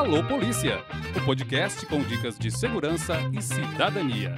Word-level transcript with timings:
Alô 0.00 0.24
Polícia, 0.24 0.82
o 1.14 1.26
podcast 1.26 1.84
com 1.84 2.02
dicas 2.02 2.38
de 2.38 2.50
segurança 2.50 3.18
e 3.34 3.42
cidadania. 3.42 4.34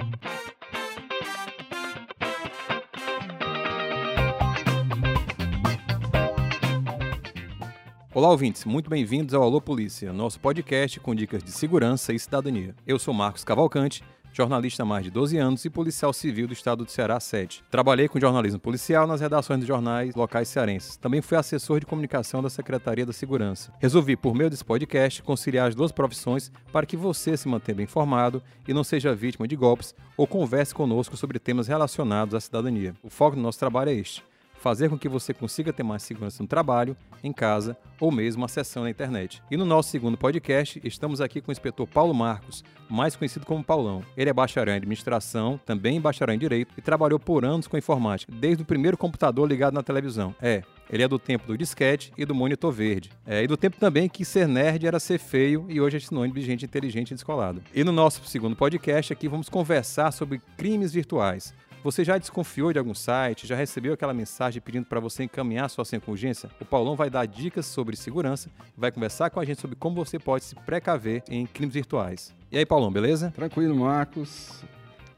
Olá, 8.13 8.29
ouvintes, 8.29 8.65
muito 8.65 8.89
bem-vindos 8.89 9.33
ao 9.33 9.41
Alô 9.41 9.61
Polícia, 9.61 10.11
nosso 10.11 10.37
podcast 10.37 10.99
com 10.99 11.15
dicas 11.15 11.41
de 11.41 11.51
segurança 11.51 12.11
e 12.11 12.19
cidadania. 12.19 12.75
Eu 12.85 12.99
sou 12.99 13.13
Marcos 13.13 13.45
Cavalcante, 13.45 14.03
jornalista 14.33 14.83
há 14.83 14.85
mais 14.85 15.05
de 15.05 15.11
12 15.11 15.37
anos 15.37 15.63
e 15.63 15.69
policial 15.69 16.11
civil 16.11 16.47
do 16.47 16.53
estado 16.53 16.83
do 16.83 16.91
Ceará 16.91 17.19
7. 17.19 17.63
Trabalhei 17.69 18.07
com 18.07 18.19
jornalismo 18.19 18.59
policial 18.59 19.05
nas 19.05 19.21
redações 19.21 19.59
de 19.59 19.67
jornais 19.67 20.15
locais 20.15 20.47
cearenses. 20.47 20.97
Também 20.97 21.21
fui 21.21 21.37
assessor 21.37 21.79
de 21.79 21.85
comunicação 21.85 22.41
da 22.41 22.49
Secretaria 22.49 23.05
da 23.05 23.13
Segurança. 23.13 23.71
Resolvi, 23.79 24.17
por 24.17 24.33
meio 24.33 24.49
desse 24.49 24.65
podcast, 24.65 25.21
conciliar 25.21 25.67
as 25.67 25.75
duas 25.75 25.91
profissões 25.91 26.51
para 26.71 26.85
que 26.85 26.97
você 26.97 27.37
se 27.37 27.47
mantenha 27.47 27.75
bem 27.75 27.83
informado 27.83 28.41
e 28.67 28.73
não 28.73 28.83
seja 28.83 29.13
vítima 29.13 29.47
de 29.47 29.55
golpes 29.55 29.93
ou 30.17 30.25
converse 30.25 30.73
conosco 30.73 31.15
sobre 31.15 31.37
temas 31.37 31.67
relacionados 31.67 32.33
à 32.33 32.41
cidadania. 32.41 32.95
O 33.03 33.09
foco 33.09 33.35
do 33.35 33.41
nosso 33.41 33.59
trabalho 33.59 33.91
é 33.91 33.93
este 33.93 34.23
fazer 34.63 34.87
com 34.87 34.97
que 34.97 35.09
você 35.09 35.33
consiga 35.33 35.73
ter 35.73 35.83
mais 35.83 36.03
segurança 36.03 36.41
no 36.41 36.47
trabalho, 36.47 36.95
em 37.21 37.33
casa 37.33 37.75
ou 37.99 38.09
mesmo 38.09 38.45
acessando 38.45 38.87
a 38.87 38.89
internet. 38.89 39.43
E 39.51 39.57
no 39.57 39.65
nosso 39.65 39.89
segundo 39.89 40.17
podcast, 40.17 40.79
estamos 40.85 41.19
aqui 41.19 41.41
com 41.41 41.49
o 41.49 41.51
inspetor 41.51 41.85
Paulo 41.85 42.13
Marcos, 42.13 42.63
mais 42.89 43.13
conhecido 43.13 43.45
como 43.45 43.61
Paulão. 43.61 44.05
Ele 44.15 44.29
é 44.29 44.33
bacharel 44.33 44.73
em 44.73 44.77
administração, 44.77 45.59
também 45.65 45.99
bacharel 45.99 46.35
em 46.35 46.39
direito 46.39 46.73
e 46.77 46.81
trabalhou 46.81 47.19
por 47.19 47.43
anos 47.43 47.67
com 47.67 47.77
informática, 47.77 48.31
desde 48.33 48.63
o 48.63 48.65
primeiro 48.65 48.97
computador 48.97 49.49
ligado 49.49 49.73
na 49.73 49.83
televisão. 49.83 50.33
É, 50.41 50.63
ele 50.89 51.03
é 51.03 51.07
do 51.07 51.19
tempo 51.19 51.47
do 51.47 51.57
disquete 51.57 52.13
e 52.17 52.25
do 52.25 52.33
monitor 52.33 52.71
verde. 52.71 53.09
É, 53.25 53.43
e 53.43 53.47
do 53.47 53.57
tempo 53.57 53.77
também 53.77 54.07
que 54.07 54.23
ser 54.23 54.47
nerd 54.47 54.85
era 54.85 54.99
ser 54.99 55.17
feio 55.17 55.65
e 55.69 55.81
hoje 55.81 55.97
é 55.97 55.99
sinônimo 55.99 56.35
de 56.35 56.41
gente 56.41 56.63
inteligente 56.63 57.11
e 57.11 57.15
descolado. 57.15 57.61
E 57.73 57.83
no 57.83 57.91
nosso 57.91 58.23
segundo 58.25 58.55
podcast 58.55 59.11
aqui 59.11 59.27
vamos 59.27 59.49
conversar 59.49 60.11
sobre 60.11 60.41
crimes 60.55 60.93
virtuais. 60.93 61.53
Você 61.83 62.01
já 62.05 62.17
desconfiou 62.17 62.71
de 62.71 62.79
algum 62.79 62.93
site? 62.93 63.45
Já 63.45 63.57
recebeu 63.57 63.93
aquela 63.93 64.13
mensagem 64.13 64.61
pedindo 64.61 64.85
para 64.85 65.01
você 65.01 65.25
encaminhar 65.25 65.69
sua 65.69 65.83
senha 65.83 65.99
com 65.99 66.11
urgência? 66.11 66.49
O 66.61 66.63
Paulão 66.63 66.95
vai 66.95 67.09
dar 67.09 67.25
dicas 67.25 67.65
sobre 67.65 67.97
segurança, 67.97 68.49
vai 68.77 68.89
conversar 68.89 69.29
com 69.29 69.37
a 69.37 69.43
gente 69.43 69.59
sobre 69.59 69.75
como 69.75 69.93
você 69.93 70.17
pode 70.17 70.45
se 70.45 70.55
precaver 70.55 71.23
em 71.27 71.45
crimes 71.45 71.73
virtuais. 71.73 72.33
E 72.49 72.57
aí, 72.57 72.65
Paulão, 72.65 72.89
beleza? 72.89 73.31
Tranquilo, 73.31 73.75
Marcos. 73.75 74.63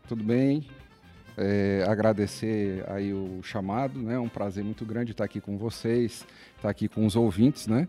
Tudo 0.07 0.23
bem? 0.23 0.65
É, 1.37 1.85
agradecer 1.87 2.83
aí 2.89 3.13
o 3.13 3.43
chamado, 3.43 3.99
né? 3.99 4.15
É 4.15 4.19
um 4.19 4.29
prazer 4.29 4.63
muito 4.63 4.83
grande 4.85 5.11
estar 5.11 5.25
aqui 5.25 5.39
com 5.39 5.59
vocês, 5.59 6.25
estar 6.55 6.69
aqui 6.69 6.87
com 6.87 7.05
os 7.05 7.15
ouvintes, 7.15 7.67
né? 7.67 7.87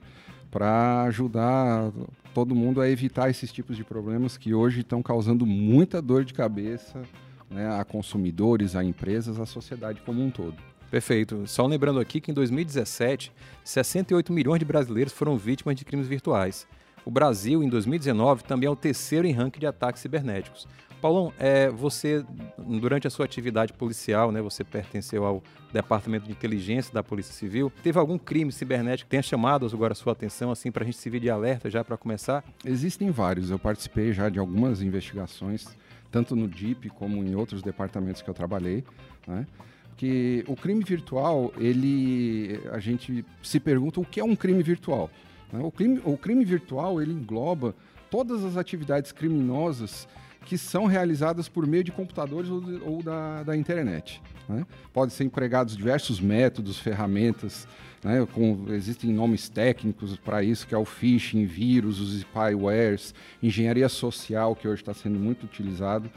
Para 0.50 1.04
ajudar 1.04 1.91
todo 2.34 2.54
mundo 2.54 2.82
a 2.82 2.91
evitar 2.91 3.30
esses 3.30 3.50
tipos 3.50 3.74
de 3.74 3.84
problemas 3.84 4.36
que 4.36 4.52
hoje 4.52 4.80
estão 4.80 5.02
causando 5.02 5.47
muita 5.47 6.02
dor 6.02 6.27
de 6.27 6.34
cabeça 6.34 7.02
né, 7.50 7.78
a 7.78 7.84
consumidores, 7.84 8.75
a 8.77 8.84
empresas, 8.84 9.39
a 9.39 9.47
sociedade 9.47 10.00
como 10.02 10.22
um 10.22 10.30
todo. 10.30 10.56
Perfeito. 10.91 11.47
Só 11.47 11.66
lembrando 11.66 12.00
aqui 12.00 12.20
que 12.20 12.30
em 12.30 12.34
2017, 12.34 13.33
68 13.64 14.33
milhões 14.33 14.58
de 14.58 14.64
brasileiros 14.64 15.12
foram 15.12 15.36
vítimas 15.36 15.75
de 15.77 15.84
crimes 15.84 16.06
virtuais. 16.06 16.66
O 17.05 17.11
Brasil, 17.11 17.62
em 17.62 17.69
2019, 17.69 18.44
também 18.44 18.66
é 18.66 18.70
o 18.70 18.77
terceiro 18.77 19.27
em 19.27 19.33
ranking 19.33 19.61
de 19.61 19.66
ataques 19.66 20.03
cibernéticos. 20.03 20.66
Paulão, 21.00 21.33
é, 21.38 21.69
você, 21.69 22.25
durante 22.58 23.06
a 23.06 23.11
sua 23.11 23.27
atividade 23.27 23.72
policial, 23.72 24.33
né, 24.33 24.41
você 24.41 24.64
pertenceu 24.64 25.25
ao 25.25 25.42
Departamento 25.72 26.25
de 26.25 26.33
Inteligência 26.33 26.92
da 26.92 27.03
Polícia 27.03 27.34
Civil, 27.34 27.70
teve 27.83 27.98
algum 27.98 28.19
crime 28.19 28.50
cibernético 28.50 29.06
que 29.06 29.10
tenha 29.10 29.22
chamado 29.22 29.66
agora 29.66 29.92
a 29.92 29.94
sua 29.94 30.14
atenção, 30.14 30.50
assim, 30.50 30.72
para 30.72 30.83
a 30.83 30.86
gente 30.86 30.97
servir 30.97 31.20
de 31.20 31.28
alerta 31.28 31.69
já 31.69 31.84
para 31.84 31.97
começar? 31.97 32.42
Existem 32.64 33.10
vários. 33.10 33.50
Eu 33.50 33.58
participei 33.58 34.12
já 34.12 34.28
de 34.28 34.38
algumas 34.38 34.81
investigações 34.81 35.69
tanto 36.10 36.34
no 36.36 36.48
DIP 36.48 36.88
como 36.90 37.22
em 37.22 37.34
outros 37.34 37.62
departamentos 37.62 38.22
que 38.22 38.28
eu 38.28 38.34
trabalhei, 38.34 38.84
né? 39.26 39.47
que 39.97 40.44
o 40.47 40.54
crime 40.54 40.84
virtual, 40.84 41.53
ele, 41.56 42.60
a 42.70 42.78
gente 42.78 43.25
se 43.42 43.58
pergunta 43.58 43.98
o 44.00 44.04
que 44.04 44.20
é 44.20 44.25
um 44.25 44.36
crime 44.36 44.62
virtual. 44.62 45.10
Né? 45.53 45.60
O, 45.62 45.70
crime, 45.70 46.00
o 46.04 46.16
crime 46.16 46.44
virtual, 46.44 47.00
ele 47.00 47.12
engloba 47.12 47.75
todas 48.10 48.44
as 48.44 48.56
atividades 48.56 49.12
criminosas 49.12 50.06
que 50.46 50.56
são 50.56 50.86
realizadas 50.86 51.48
por 51.48 51.66
meio 51.66 51.84
de 51.84 51.92
computadores 51.92 52.48
ou, 52.48 52.60
de, 52.60 52.80
ou 52.82 53.02
da, 53.02 53.42
da, 53.42 53.56
internet. 53.56 54.22
Né? 54.48 54.64
Podem 54.92 55.14
ser 55.14 55.24
empregados 55.24 55.76
diversos 55.76 56.20
métodos, 56.20 56.78
ferramentas, 56.78 57.66
né? 58.02 58.24
Com, 58.32 58.66
existem 58.68 59.12
nomes 59.12 59.48
técnicos 59.48 60.16
para 60.16 60.40
isso, 60.40 60.64
que 60.64 60.74
é 60.74 60.78
o 60.78 60.84
phishing, 60.84 61.44
vírus, 61.44 61.98
os 61.98 62.14
spywares, 62.20 63.12
engenharia 63.42 63.88
social, 63.88 64.54
que 64.54 64.68
hoje 64.68 64.80
está 64.80 64.94
sendo 64.94 65.18
muito 65.18 65.44
utilizado. 65.44 66.08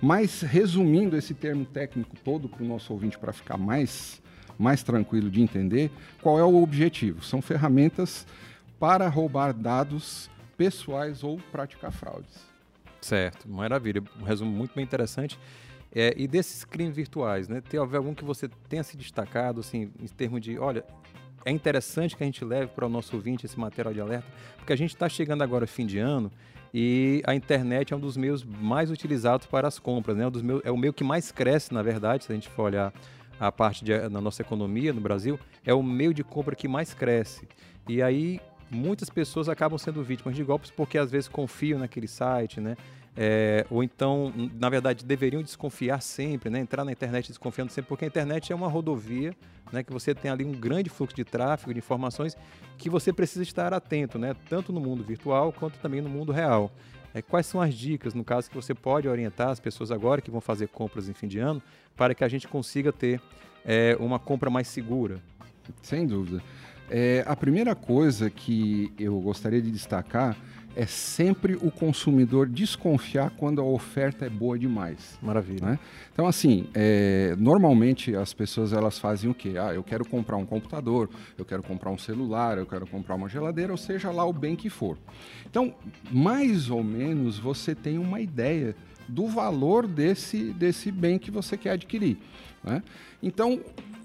Mas, 0.00 0.42
resumindo 0.42 1.16
esse 1.16 1.32
termo 1.32 1.64
técnico 1.64 2.14
todo 2.22 2.50
para 2.50 2.62
o 2.62 2.66
nosso 2.66 2.92
ouvinte, 2.92 3.18
para 3.18 3.32
ficar 3.32 3.56
mais, 3.56 4.20
mais 4.58 4.82
tranquilo 4.82 5.30
de 5.30 5.40
entender, 5.40 5.90
qual 6.20 6.38
é 6.38 6.44
o 6.44 6.62
objetivo? 6.62 7.24
São 7.24 7.40
ferramentas 7.40 8.26
para 8.78 9.08
roubar 9.08 9.54
dados 9.54 10.28
pessoais 10.56 11.24
ou 11.24 11.38
praticar 11.50 11.90
fraudes. 11.90 12.47
Certo, 13.00 13.48
maravilha. 13.48 14.02
Um 14.20 14.24
resumo 14.24 14.50
muito 14.50 14.74
bem 14.74 14.84
interessante. 14.84 15.38
É, 15.94 16.12
e 16.16 16.28
desses 16.28 16.64
crimes 16.64 16.94
virtuais, 16.94 17.48
né? 17.48 17.60
Tem 17.60 17.80
algum 17.80 18.14
que 18.14 18.24
você 18.24 18.48
tenha 18.68 18.82
se 18.82 18.96
destacado, 18.96 19.60
assim, 19.60 19.90
em 20.00 20.06
termos 20.06 20.40
de, 20.40 20.58
olha, 20.58 20.84
é 21.44 21.50
interessante 21.50 22.16
que 22.16 22.22
a 22.22 22.26
gente 22.26 22.44
leve 22.44 22.66
para 22.68 22.84
o 22.84 22.88
nosso 22.88 23.16
ouvinte 23.16 23.46
esse 23.46 23.58
material 23.58 23.94
de 23.94 24.00
alerta, 24.00 24.28
porque 24.56 24.72
a 24.72 24.76
gente 24.76 24.90
está 24.90 25.08
chegando 25.08 25.42
agora 25.42 25.66
fim 25.66 25.86
de 25.86 25.98
ano 25.98 26.30
e 26.74 27.22
a 27.26 27.34
internet 27.34 27.94
é 27.94 27.96
um 27.96 28.00
dos 28.00 28.16
meios 28.16 28.44
mais 28.44 28.90
utilizados 28.90 29.46
para 29.46 29.66
as 29.66 29.78
compras, 29.78 30.16
né? 30.16 30.26
Um 30.26 30.30
dos 30.30 30.42
meus, 30.42 30.60
é 30.64 30.70
o 30.70 30.76
meio 30.76 30.92
que 30.92 31.02
mais 31.02 31.32
cresce, 31.32 31.72
na 31.72 31.82
verdade, 31.82 32.24
se 32.24 32.32
a 32.32 32.34
gente 32.34 32.48
for 32.50 32.64
olhar 32.64 32.92
a 33.40 33.50
parte 33.50 33.84
de, 33.84 33.96
na 34.08 34.20
nossa 34.20 34.42
economia 34.42 34.92
no 34.92 35.00
Brasil, 35.00 35.38
é 35.64 35.72
o 35.72 35.82
meio 35.82 36.12
de 36.12 36.22
compra 36.22 36.54
que 36.54 36.68
mais 36.68 36.92
cresce. 36.92 37.48
E 37.88 38.02
aí 38.02 38.40
muitas 38.70 39.10
pessoas 39.10 39.48
acabam 39.48 39.78
sendo 39.78 40.02
vítimas 40.02 40.34
de 40.34 40.42
golpes 40.42 40.70
porque 40.70 40.98
às 40.98 41.10
vezes 41.10 41.28
confiam 41.28 41.78
naquele 41.78 42.08
site, 42.08 42.60
né? 42.60 42.76
É, 43.20 43.66
ou 43.68 43.82
então, 43.82 44.32
na 44.60 44.68
verdade, 44.68 45.04
deveriam 45.04 45.42
desconfiar 45.42 46.00
sempre, 46.00 46.50
né? 46.50 46.60
entrar 46.60 46.84
na 46.84 46.92
internet 46.92 47.26
desconfiando 47.26 47.72
sempre, 47.72 47.88
porque 47.88 48.04
a 48.04 48.08
internet 48.08 48.52
é 48.52 48.54
uma 48.54 48.68
rodovia 48.68 49.34
né? 49.72 49.82
que 49.82 49.92
você 49.92 50.14
tem 50.14 50.30
ali 50.30 50.44
um 50.44 50.52
grande 50.52 50.88
fluxo 50.88 51.16
de 51.16 51.24
tráfego, 51.24 51.72
de 51.72 51.80
informações, 51.80 52.36
que 52.76 52.88
você 52.88 53.12
precisa 53.12 53.42
estar 53.42 53.74
atento, 53.74 54.20
né? 54.20 54.36
tanto 54.48 54.72
no 54.72 54.80
mundo 54.80 55.02
virtual 55.02 55.52
quanto 55.52 55.80
também 55.80 56.00
no 56.00 56.08
mundo 56.08 56.30
real. 56.30 56.70
É, 57.12 57.20
quais 57.20 57.46
são 57.46 57.60
as 57.60 57.74
dicas, 57.74 58.14
no 58.14 58.22
caso, 58.22 58.48
que 58.48 58.54
você 58.54 58.72
pode 58.72 59.08
orientar 59.08 59.48
as 59.48 59.58
pessoas 59.58 59.90
agora 59.90 60.20
que 60.20 60.30
vão 60.30 60.40
fazer 60.40 60.68
compras 60.68 61.08
em 61.08 61.12
fim 61.12 61.26
de 61.26 61.40
ano, 61.40 61.60
para 61.96 62.14
que 62.14 62.22
a 62.22 62.28
gente 62.28 62.46
consiga 62.46 62.92
ter 62.92 63.20
é, 63.64 63.96
uma 63.98 64.20
compra 64.20 64.48
mais 64.48 64.68
segura? 64.68 65.20
Sem 65.82 66.06
dúvida. 66.06 66.42
É, 66.90 67.22
a 67.26 67.36
primeira 67.36 67.74
coisa 67.74 68.30
que 68.30 68.92
eu 68.98 69.20
gostaria 69.20 69.60
de 69.60 69.70
destacar 69.70 70.36
é 70.78 70.86
sempre 70.86 71.54
o 71.56 71.72
consumidor 71.72 72.46
desconfiar 72.46 73.30
quando 73.30 73.60
a 73.60 73.64
oferta 73.64 74.24
é 74.26 74.30
boa 74.30 74.56
demais. 74.56 75.18
Maravilha. 75.20 75.66
Né? 75.66 75.78
Então, 76.12 76.26
assim, 76.26 76.68
é, 76.72 77.34
normalmente 77.36 78.14
as 78.14 78.32
pessoas 78.32 78.72
elas 78.72 78.96
fazem 78.96 79.28
o 79.28 79.34
quê? 79.34 79.54
Ah, 79.58 79.74
eu 79.74 79.82
quero 79.82 80.04
comprar 80.04 80.36
um 80.36 80.46
computador, 80.46 81.10
eu 81.36 81.44
quero 81.44 81.64
comprar 81.64 81.90
um 81.90 81.98
celular, 81.98 82.58
eu 82.58 82.66
quero 82.66 82.86
comprar 82.86 83.16
uma 83.16 83.28
geladeira, 83.28 83.72
ou 83.72 83.78
seja 83.78 84.10
lá 84.12 84.24
o 84.24 84.32
bem 84.32 84.54
que 84.54 84.70
for. 84.70 84.96
Então, 85.50 85.74
mais 86.12 86.70
ou 86.70 86.84
menos 86.84 87.38
você 87.38 87.74
tem 87.74 87.98
uma 87.98 88.20
ideia 88.20 88.76
do 89.08 89.26
valor 89.26 89.86
desse, 89.86 90.52
desse 90.52 90.92
bem 90.92 91.18
que 91.18 91.30
você 91.30 91.56
quer 91.56 91.70
adquirir. 91.70 92.18
Né? 92.62 92.82
Então, 93.22 93.60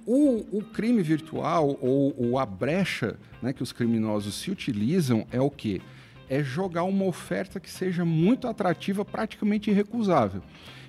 o, 0.06 0.58
o, 0.58 0.64
crime 0.74 1.02
virtual 1.02 1.78
ou, 1.82 2.14
ou 2.18 2.40
a 2.40 2.46
brecha 2.46 3.18
né, 3.42 3.54
que 3.54 3.64
os 3.64 3.72
criminosos 3.72 4.36
se 4.36 4.52
utilizam 4.52 5.26
é 5.32 5.40
o 5.40 5.50
que? 5.50 5.82
É 6.30 6.44
jogar 6.44 6.84
uma 6.84 7.06
oferta 7.06 7.60
que 7.60 7.70
seja 7.70 8.04
muito 8.04 8.48
atrativa, 8.48 9.06
praticamente 9.06 9.70
irrecusável. 9.70 10.42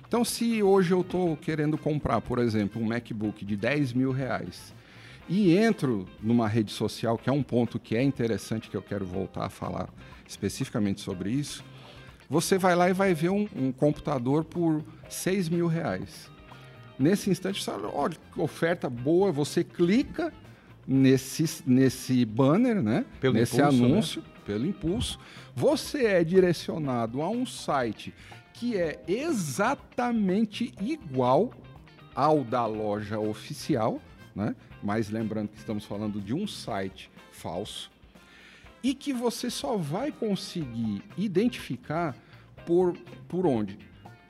Então, 0.07 0.23
se 0.23 0.61
hoje 0.61 0.93
eu 0.93 1.01
estou 1.01 1.35
querendo 1.35 1.77
comprar, 1.77 2.21
por 2.21 2.39
exemplo, 2.39 2.81
um 2.81 2.85
MacBook 2.85 3.43
de 3.43 3.57
10 3.57 3.93
mil 3.93 4.11
reais 4.11 4.73
e 5.27 5.55
entro 5.55 6.07
numa 6.21 6.47
rede 6.47 6.71
social, 6.71 7.17
que 7.17 7.29
é 7.29 7.33
um 7.33 7.43
ponto 7.43 7.79
que 7.79 7.95
é 7.95 8.03
interessante, 8.03 8.69
que 8.69 8.77
eu 8.77 8.81
quero 8.81 9.05
voltar 9.05 9.45
a 9.45 9.49
falar 9.49 9.89
especificamente 10.27 11.01
sobre 11.01 11.31
isso, 11.31 11.63
você 12.29 12.57
vai 12.57 12.75
lá 12.75 12.89
e 12.89 12.93
vai 12.93 13.13
ver 13.13 13.29
um, 13.29 13.47
um 13.55 13.71
computador 13.71 14.43
por 14.43 14.83
6 15.09 15.49
mil 15.49 15.67
reais. 15.67 16.29
Nesse 16.97 17.29
instante, 17.29 17.61
você 17.61 17.71
olha, 17.71 17.87
olha, 17.87 18.17
oferta 18.37 18.89
boa, 18.89 19.31
você 19.31 19.63
clica 19.63 20.33
nesse, 20.87 21.63
nesse 21.65 22.23
banner, 22.25 22.81
né? 22.81 23.05
Pelo 23.19 23.33
nesse 23.33 23.59
impulso, 23.59 23.81
né? 23.81 23.85
anúncio, 23.85 24.21
né? 24.21 24.27
pelo 24.45 24.65
impulso. 24.65 25.19
Você 25.55 26.05
é 26.05 26.23
direcionado 26.23 27.21
a 27.21 27.29
um 27.29 27.45
site 27.45 28.13
que 28.53 28.77
é 28.77 29.03
exatamente 29.07 30.73
igual 30.79 31.51
ao 32.13 32.43
da 32.43 32.65
loja 32.65 33.19
oficial, 33.19 33.99
né? 34.33 34.55
Mas 34.81 35.09
lembrando 35.09 35.49
que 35.49 35.57
estamos 35.57 35.83
falando 35.83 36.21
de 36.21 36.33
um 36.33 36.47
site 36.47 37.11
falso. 37.31 37.91
e 38.81 38.93
que 38.93 39.11
você 39.11 39.49
só 39.49 39.75
vai 39.75 40.11
conseguir 40.11 41.01
identificar 41.17 42.15
por, 42.65 42.95
por 43.27 43.45
onde? 43.45 43.79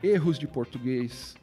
Erros 0.01 0.39
de 0.39 0.47
português, 0.47 1.35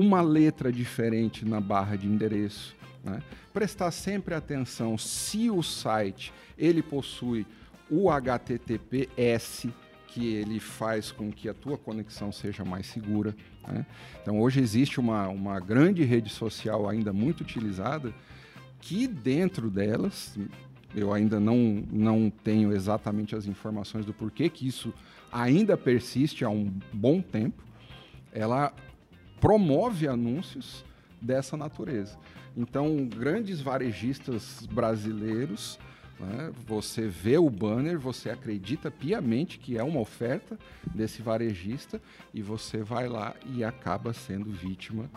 uma 0.00 0.22
letra 0.22 0.72
diferente 0.72 1.44
na 1.44 1.60
barra 1.60 1.94
de 1.94 2.06
endereço. 2.06 2.74
Né? 3.04 3.22
Prestar 3.52 3.90
sempre 3.90 4.34
atenção 4.34 4.96
se 4.96 5.50
o 5.50 5.62
site 5.62 6.32
ele 6.56 6.82
possui 6.82 7.46
o 7.90 8.10
HTTPS 8.10 9.68
que 10.06 10.26
ele 10.26 10.58
faz 10.58 11.12
com 11.12 11.30
que 11.30 11.48
a 11.48 11.54
tua 11.54 11.76
conexão 11.76 12.32
seja 12.32 12.64
mais 12.64 12.86
segura. 12.86 13.36
Né? 13.68 13.84
Então 14.22 14.40
hoje 14.40 14.60
existe 14.60 14.98
uma, 14.98 15.28
uma 15.28 15.60
grande 15.60 16.02
rede 16.02 16.30
social 16.30 16.88
ainda 16.88 17.12
muito 17.12 17.42
utilizada 17.42 18.12
que 18.80 19.06
dentro 19.06 19.70
delas 19.70 20.34
eu 20.94 21.12
ainda 21.12 21.38
não, 21.38 21.84
não 21.92 22.30
tenho 22.30 22.72
exatamente 22.72 23.36
as 23.36 23.46
informações 23.46 24.06
do 24.06 24.14
porquê 24.14 24.48
que 24.48 24.66
isso 24.66 24.94
ainda 25.30 25.76
persiste 25.76 26.42
há 26.42 26.48
um 26.48 26.72
bom 26.90 27.20
tempo. 27.20 27.62
Ela 28.32 28.72
promove 29.40 30.06
anúncios 30.06 30.84
dessa 31.20 31.56
natureza. 31.56 32.18
Então, 32.56 33.06
grandes 33.06 33.60
varejistas 33.60 34.66
brasileiros, 34.70 35.78
né, 36.18 36.52
você 36.66 37.06
vê 37.06 37.38
o 37.38 37.48
banner, 37.48 37.98
você 37.98 38.30
acredita 38.30 38.90
piamente 38.90 39.58
que 39.58 39.78
é 39.78 39.82
uma 39.82 40.00
oferta 40.00 40.58
desse 40.94 41.22
varejista 41.22 42.00
e 42.34 42.42
você 42.42 42.82
vai 42.82 43.08
lá 43.08 43.34
e 43.46 43.64
acaba 43.64 44.12
sendo 44.12 44.50
vítima 44.50 45.08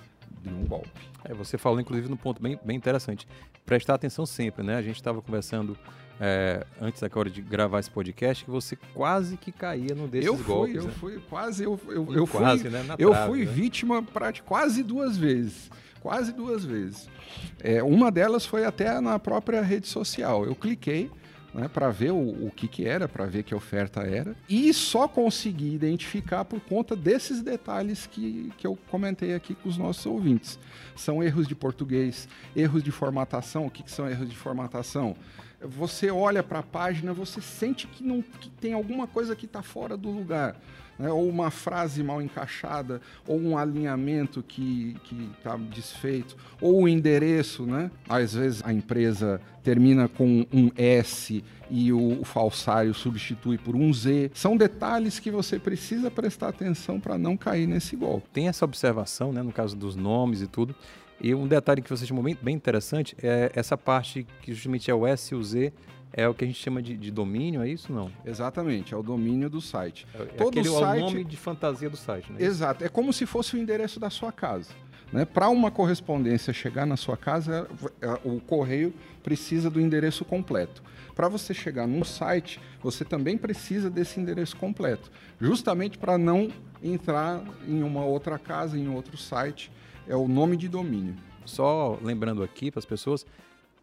de 0.41 0.49
um 0.49 0.65
golpe. 0.65 0.89
É, 1.23 1.33
você 1.33 1.57
falou, 1.57 1.79
inclusive, 1.79 2.09
num 2.09 2.17
ponto 2.17 2.41
bem, 2.41 2.59
bem 2.63 2.77
interessante. 2.77 3.27
Prestar 3.65 3.95
atenção 3.95 4.25
sempre, 4.25 4.63
né? 4.63 4.75
A 4.75 4.81
gente 4.81 4.95
estava 4.97 5.21
conversando 5.21 5.77
é, 6.19 6.65
antes 6.81 7.01
da 7.01 7.09
hora 7.13 7.29
de 7.29 7.41
gravar 7.41 7.79
esse 7.79 7.89
podcast 7.89 8.45
que 8.45 8.51
você 8.51 8.77
quase 8.93 9.37
que 9.37 9.51
caía 9.51 9.95
no 9.95 10.07
desses 10.07 10.27
eu 10.27 10.37
fui, 10.37 10.45
golpes. 10.45 10.75
Eu 10.75 10.83
né? 10.83 10.91
fui, 10.99 11.19
quase, 11.29 11.63
eu, 11.63 11.79
eu, 11.87 12.13
eu 12.13 12.27
quase, 12.27 12.61
fui, 12.63 12.69
né? 12.69 12.85
Eu 12.97 13.11
trave, 13.11 13.27
fui 13.27 13.45
né? 13.45 13.51
vítima 13.51 14.03
pra, 14.03 14.31
quase 14.45 14.83
duas 14.83 15.17
vezes. 15.17 15.69
Quase 15.99 16.33
duas 16.33 16.65
vezes. 16.65 17.09
É, 17.61 17.81
uma 17.81 18.11
delas 18.11 18.45
foi 18.45 18.65
até 18.65 18.99
na 18.99 19.17
própria 19.17 19.61
rede 19.61 19.87
social. 19.87 20.45
Eu 20.45 20.53
cliquei 20.53 21.09
né, 21.53 21.67
para 21.67 21.89
ver 21.89 22.11
o, 22.11 22.47
o 22.47 22.51
que, 22.51 22.67
que 22.67 22.85
era, 22.85 23.07
para 23.07 23.25
ver 23.25 23.43
que 23.43 23.53
oferta 23.53 24.01
era, 24.01 24.35
e 24.49 24.73
só 24.73 25.07
consegui 25.07 25.73
identificar 25.73 26.43
por 26.45 26.59
conta 26.61 26.95
desses 26.95 27.41
detalhes 27.41 28.07
que, 28.07 28.51
que 28.57 28.65
eu 28.65 28.77
comentei 28.89 29.35
aqui 29.35 29.53
com 29.53 29.69
os 29.69 29.77
nossos 29.77 30.05
ouvintes. 30.05 30.59
São 30.95 31.23
erros 31.23 31.47
de 31.47 31.55
português, 31.55 32.27
erros 32.55 32.83
de 32.83 32.91
formatação. 32.91 33.67
O 33.67 33.71
que, 33.71 33.83
que 33.83 33.91
são 33.91 34.09
erros 34.09 34.29
de 34.29 34.35
formatação? 34.35 35.15
Você 35.61 36.11
olha 36.11 36.43
para 36.43 36.59
a 36.59 36.63
página, 36.63 37.13
você 37.13 37.39
sente 37.39 37.87
que, 37.87 38.03
não, 38.03 38.21
que 38.21 38.49
tem 38.49 38.73
alguma 38.73 39.07
coisa 39.07 39.35
que 39.35 39.45
está 39.45 39.61
fora 39.61 39.95
do 39.95 40.09
lugar. 40.09 40.59
Né? 40.97 41.11
ou 41.11 41.27
uma 41.27 41.49
frase 41.49 42.03
mal 42.03 42.21
encaixada, 42.21 43.01
ou 43.27 43.39
um 43.39 43.57
alinhamento 43.57 44.43
que 44.43 44.95
está 45.37 45.57
desfeito, 45.57 46.37
ou 46.61 46.83
o 46.83 46.87
endereço, 46.87 47.65
né? 47.65 47.89
Às 48.07 48.35
vezes 48.35 48.61
a 48.63 48.71
empresa 48.71 49.41
termina 49.63 50.07
com 50.07 50.45
um 50.53 50.69
S 50.75 51.43
e 51.69 51.91
o, 51.91 52.21
o 52.21 52.23
falsário 52.23 52.93
substitui 52.93 53.57
por 53.57 53.75
um 53.75 53.91
Z. 53.91 54.29
São 54.33 54.55
detalhes 54.55 55.19
que 55.19 55.31
você 55.31 55.57
precisa 55.57 56.11
prestar 56.11 56.49
atenção 56.49 56.99
para 56.99 57.17
não 57.17 57.35
cair 57.35 57.65
nesse 57.65 57.95
golpe. 57.95 58.29
Tem 58.31 58.47
essa 58.47 58.65
observação, 58.65 59.33
né, 59.33 59.41
no 59.41 59.51
caso 59.51 59.75
dos 59.75 59.95
nomes 59.95 60.41
e 60.41 60.47
tudo. 60.47 60.75
E 61.19 61.33
um 61.33 61.47
detalhe 61.47 61.81
que 61.81 61.89
você 61.89 62.05
chamou 62.05 62.23
bem, 62.23 62.37
bem 62.41 62.55
interessante 62.55 63.15
é 63.21 63.51
essa 63.55 63.77
parte 63.77 64.27
que 64.41 64.53
justamente 64.53 64.91
é 64.91 64.93
o 64.93 65.07
S 65.07 65.33
e 65.33 65.37
o 65.37 65.43
Z 65.43 65.71
é 66.13 66.27
o 66.27 66.33
que 66.33 66.43
a 66.43 66.47
gente 66.47 66.61
chama 66.61 66.81
de, 66.81 66.95
de 66.95 67.11
domínio, 67.11 67.61
é 67.61 67.67
isso 67.67 67.91
não? 67.91 68.11
Exatamente, 68.23 68.93
é 68.93 68.97
o 68.97 69.03
domínio 69.03 69.49
do 69.49 69.59
site. 69.59 70.07
É, 70.13 70.25
Todo 70.25 70.59
aquele, 70.59 70.69
site... 70.69 71.01
é 71.01 71.03
o 71.03 71.05
nome 71.07 71.23
de 71.23 71.35
fantasia 71.35 71.89
do 71.89 71.97
site, 71.97 72.31
né? 72.31 72.37
Exato, 72.41 72.83
é 72.83 72.89
como 72.89 73.11
se 73.11 73.25
fosse 73.25 73.55
o 73.55 73.59
endereço 73.59 73.99
da 73.99 74.09
sua 74.09 74.31
casa. 74.31 74.71
Né? 75.11 75.25
Para 75.25 75.49
uma 75.49 75.69
correspondência 75.69 76.53
chegar 76.53 76.85
na 76.85 76.97
sua 76.97 77.17
casa, 77.17 77.67
é, 78.01 78.19
o 78.23 78.39
correio 78.39 78.93
precisa 79.21 79.69
do 79.69 79.79
endereço 79.79 80.23
completo. 80.23 80.81
Para 81.15 81.27
você 81.27 81.53
chegar 81.53 81.85
num 81.85 82.03
site, 82.03 82.59
você 82.81 83.05
também 83.05 83.37
precisa 83.37 83.89
desse 83.89 84.19
endereço 84.19 84.57
completo, 84.57 85.11
justamente 85.39 85.97
para 85.97 86.17
não 86.17 86.51
entrar 86.81 87.43
em 87.67 87.83
uma 87.83 88.03
outra 88.03 88.39
casa, 88.39 88.77
em 88.77 88.87
outro 88.89 89.15
site. 89.15 89.71
É 90.07 90.15
o 90.15 90.27
nome 90.27 90.57
de 90.57 90.67
domínio. 90.67 91.15
Só 91.45 91.97
lembrando 92.01 92.43
aqui 92.43 92.71
para 92.71 92.79
as 92.79 92.85
pessoas, 92.85 93.25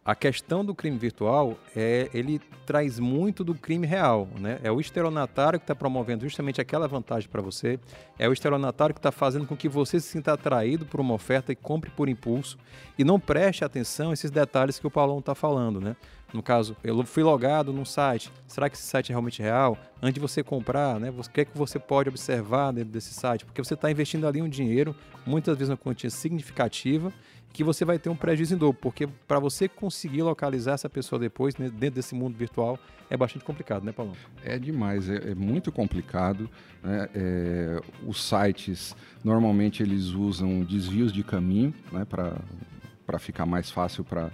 a 0.03 0.15
questão 0.15 0.65
do 0.65 0.73
crime 0.73 0.97
virtual 0.97 1.55
é 1.75 2.09
ele 2.11 2.41
traz 2.65 2.97
muito 2.97 3.43
do 3.43 3.53
crime 3.53 3.85
real, 3.85 4.27
né? 4.39 4.59
É 4.63 4.71
o 4.71 4.79
estelionatário 4.79 5.59
que 5.59 5.63
está 5.63 5.75
promovendo 5.75 6.23
justamente 6.23 6.59
aquela 6.59 6.87
vantagem 6.87 7.29
para 7.29 7.41
você, 7.41 7.79
é 8.17 8.27
o 8.27 8.33
estelionatário 8.33 8.95
que 8.95 8.99
está 8.99 9.11
fazendo 9.11 9.45
com 9.45 9.55
que 9.55 9.69
você 9.69 9.99
se 9.99 10.07
sinta 10.07 10.33
atraído 10.33 10.87
por 10.87 10.99
uma 10.99 11.13
oferta 11.13 11.51
e 11.51 11.55
compre 11.55 11.91
por 11.91 12.09
impulso 12.09 12.57
e 12.97 13.03
não 13.03 13.19
preste 13.19 13.63
atenção 13.63 14.09
a 14.09 14.13
esses 14.13 14.31
detalhes 14.31 14.79
que 14.79 14.87
o 14.87 14.91
Paulão 14.91 15.19
está 15.19 15.35
falando, 15.35 15.79
né? 15.79 15.95
No 16.33 16.41
caso, 16.41 16.77
eu 16.83 17.03
fui 17.05 17.23
logado 17.23 17.73
num 17.73 17.83
site. 17.83 18.31
Será 18.47 18.69
que 18.69 18.77
esse 18.77 18.85
site 18.85 19.11
é 19.11 19.13
realmente 19.13 19.41
real? 19.41 19.77
Antes 20.01 20.13
de 20.13 20.19
você 20.19 20.41
comprar, 20.41 20.99
né? 20.99 21.09
O 21.09 21.29
que 21.29 21.41
é 21.41 21.45
que 21.45 21.57
você 21.57 21.77
pode 21.77 22.07
observar 22.07 22.71
dentro 22.71 22.91
desse 22.91 23.13
site? 23.13 23.43
Porque 23.43 23.61
você 23.63 23.73
está 23.73 23.91
investindo 23.91 24.25
ali 24.25 24.41
um 24.41 24.47
dinheiro, 24.47 24.95
muitas 25.25 25.57
vezes 25.57 25.69
uma 25.69 25.77
quantia 25.77 26.09
significativa, 26.09 27.11
que 27.51 27.63
você 27.63 27.83
vai 27.83 27.99
ter 27.99 28.09
um 28.09 28.15
prejuízo 28.15 28.55
em 28.55 28.57
dobro, 28.57 28.79
porque 28.81 29.07
para 29.27 29.39
você 29.39 29.67
conseguir 29.67 30.21
localizar 30.21 30.73
essa 30.73 30.89
pessoa 30.89 31.19
depois, 31.19 31.57
né, 31.57 31.69
dentro 31.69 31.95
desse 31.95 32.15
mundo 32.15 32.37
virtual, 32.37 32.79
é 33.09 33.17
bastante 33.17 33.43
complicado, 33.43 33.83
né, 33.83 33.91
Paulo? 33.91 34.13
É 34.41 34.57
demais, 34.57 35.09
é, 35.09 35.31
é 35.31 35.35
muito 35.35 35.69
complicado. 35.69 36.49
Né? 36.81 37.09
É, 37.13 37.81
os 38.07 38.23
sites, 38.23 38.95
normalmente, 39.21 39.83
eles 39.83 40.07
usam 40.07 40.63
desvios 40.63 41.11
de 41.11 41.23
caminho 41.23 41.73
né, 41.91 42.05
para 42.05 43.19
ficar 43.19 43.45
mais 43.45 43.69
fácil 43.69 44.05
para 44.05 44.31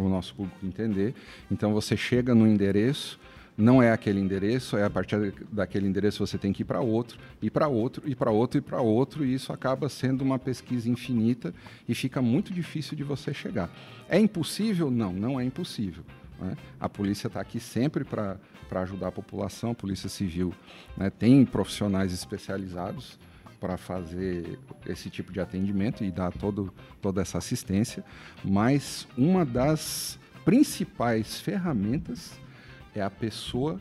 o 0.00 0.08
nosso 0.08 0.34
público 0.34 0.64
entender. 0.64 1.14
Então, 1.50 1.72
você 1.72 1.96
chega 1.96 2.34
no 2.34 2.46
endereço, 2.46 3.18
não 3.56 3.82
é 3.82 3.92
aquele 3.92 4.18
endereço, 4.18 4.76
é 4.76 4.84
a 4.84 4.90
partir 4.90 5.34
daquele 5.50 5.86
endereço 5.86 6.26
você 6.26 6.38
tem 6.38 6.52
que 6.52 6.62
ir 6.62 6.64
para 6.64 6.80
outro, 6.80 7.18
e 7.40 7.50
para 7.50 7.68
outro, 7.68 8.02
e 8.06 8.14
para 8.14 8.30
outro, 8.30 8.58
e 8.58 8.60
para 8.60 8.80
outro, 8.80 9.24
e 9.24 9.34
isso 9.34 9.52
acaba 9.52 9.88
sendo 9.88 10.22
uma 10.22 10.38
pesquisa 10.38 10.88
infinita 10.88 11.54
e 11.88 11.94
fica 11.94 12.22
muito 12.22 12.52
difícil 12.52 12.96
de 12.96 13.04
você 13.04 13.34
chegar. 13.34 13.70
É 14.08 14.18
impossível? 14.18 14.90
Não, 14.90 15.12
não 15.12 15.38
é 15.38 15.44
impossível. 15.44 16.02
Né? 16.40 16.56
A 16.80 16.88
polícia 16.88 17.26
está 17.26 17.40
aqui 17.40 17.60
sempre 17.60 18.04
para 18.04 18.38
ajudar 18.70 19.08
a 19.08 19.12
população, 19.12 19.72
a 19.72 19.74
Polícia 19.74 20.08
Civil 20.08 20.54
né, 20.96 21.10
tem 21.10 21.44
profissionais 21.44 22.12
especializados 22.12 23.18
para 23.62 23.76
fazer 23.76 24.58
esse 24.84 25.08
tipo 25.08 25.32
de 25.32 25.38
atendimento 25.38 26.02
e 26.02 26.10
dar 26.10 26.32
todo, 26.32 26.74
toda 27.00 27.22
essa 27.22 27.38
assistência, 27.38 28.04
mas 28.42 29.06
uma 29.16 29.46
das 29.46 30.18
principais 30.44 31.40
ferramentas 31.40 32.32
é 32.92 33.00
a 33.00 33.08
pessoa 33.08 33.78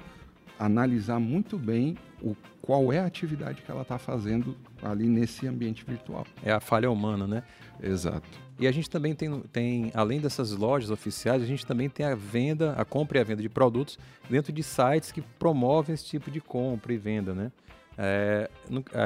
analisar 0.59 1.19
muito 1.19 1.57
bem 1.57 1.97
o, 2.21 2.35
qual 2.61 2.93
é 2.93 3.00
a 3.00 3.07
atividade 3.07 3.63
que 3.63 3.71
ela 3.71 3.81
está 3.81 3.97
fazendo 3.97 4.55
ali 4.83 5.07
nesse 5.07 5.47
ambiente 5.47 5.83
virtual. 5.83 6.27
É 6.43 6.51
a 6.51 6.59
falha 6.59 6.91
humana, 6.91 7.25
né? 7.25 7.41
Exato. 7.81 8.29
E 8.59 8.67
a 8.67 8.71
gente 8.71 8.88
também 8.88 9.15
tem, 9.15 9.41
tem, 9.51 9.91
além 9.95 10.21
dessas 10.21 10.51
lojas 10.51 10.91
oficiais, 10.91 11.41
a 11.41 11.47
gente 11.47 11.65
também 11.65 11.89
tem 11.89 12.05
a 12.05 12.13
venda, 12.13 12.73
a 12.73 12.85
compra 12.85 13.17
e 13.17 13.21
a 13.21 13.23
venda 13.23 13.41
de 13.41 13.50
produtos 13.50 13.97
dentro 14.29 14.53
de 14.53 14.61
sites 14.61 15.11
que 15.11 15.23
promovem 15.39 15.95
esse 15.95 16.05
tipo 16.05 16.29
de 16.29 16.39
compra 16.39 16.93
e 16.93 16.97
venda, 17.00 17.33
né? 17.33 17.51
É, 17.98 18.50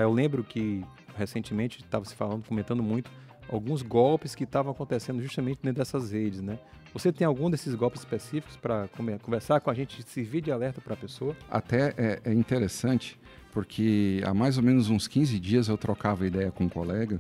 eu 0.02 0.12
lembro 0.12 0.44
que 0.44 0.86
recentemente 1.18 1.82
estava 1.82 2.06
se 2.06 2.16
falando, 2.16 2.44
comentando 2.46 2.84
muito 2.84 3.10
alguns 3.50 3.82
golpes 3.82 4.36
que 4.36 4.44
estavam 4.44 4.72
acontecendo 4.72 5.22
justamente 5.22 5.60
dentro 5.62 5.80
dessas 5.80 6.12
redes, 6.12 6.42
né? 6.42 6.58
Você 6.94 7.12
tem 7.12 7.28
algum 7.28 7.50
desses 7.50 7.76
golpes 7.76 8.02
específicos 8.02 8.56
para 8.56 8.88
conversar 9.22 9.60
com 9.60 9.70
a 9.70 9.74
gente, 9.74 10.02
servir 10.04 10.42
de 10.42 10.52
alerta 10.52 10.80
para 10.80 10.94
a 10.94 10.98
pessoa? 10.98 11.36
Até 11.50 11.94
é, 11.98 12.22
é, 12.24 12.34
interessante, 12.34 13.20
porque 13.52 14.22
há 14.26 14.34
mais 14.34 14.58
ou 14.58 14.64
menos 14.64 14.90
uns 14.90 15.08
15 15.08 15.38
dias 15.38 15.68
eu 15.68 15.78
trocava 15.78 16.26
ideia 16.26 16.52
com 16.52 16.64
um 16.64 16.70
colega. 16.70 17.20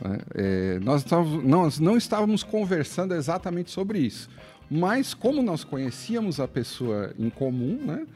Né? 0.00 0.18
É, 0.34 0.78
nós, 0.78 1.04
nós 1.42 1.80
não 1.80 1.96
estávamos 1.96 2.44
conversando 2.44 3.12
exatamente 3.12 3.72
sobre 3.72 3.98
isso, 3.98 4.30
mas 4.70 5.12
como 5.12 5.42
nós 5.42 5.64
conhecíamos 5.64 6.38
a 6.38 6.46
pessoa 6.46 7.12
em 7.18 7.28
comum, 7.28 7.80
né? 7.84 8.06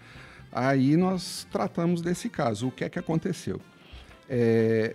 Aí 0.54 0.96
nós 0.96 1.46
tratamos 1.50 2.00
desse 2.00 2.28
caso. 2.28 2.68
O 2.68 2.70
que 2.70 2.84
é 2.84 2.88
que 2.88 2.98
aconteceu? 2.98 3.60
É, 4.28 4.94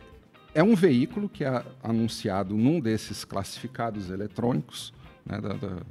é 0.54 0.64
um 0.64 0.76
veículo 0.76 1.28
que 1.28 1.44
é 1.44 1.64
anunciado 1.84 2.56
num 2.56 2.80
desses 2.80 3.26
classificados 3.26 4.10
eletrônicos, 4.10 4.94
né, 5.26 5.40
da, 5.40 5.54
da, 5.54 5.82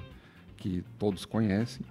que 0.56 0.82
todos 0.98 1.24
conhecem. 1.24 1.84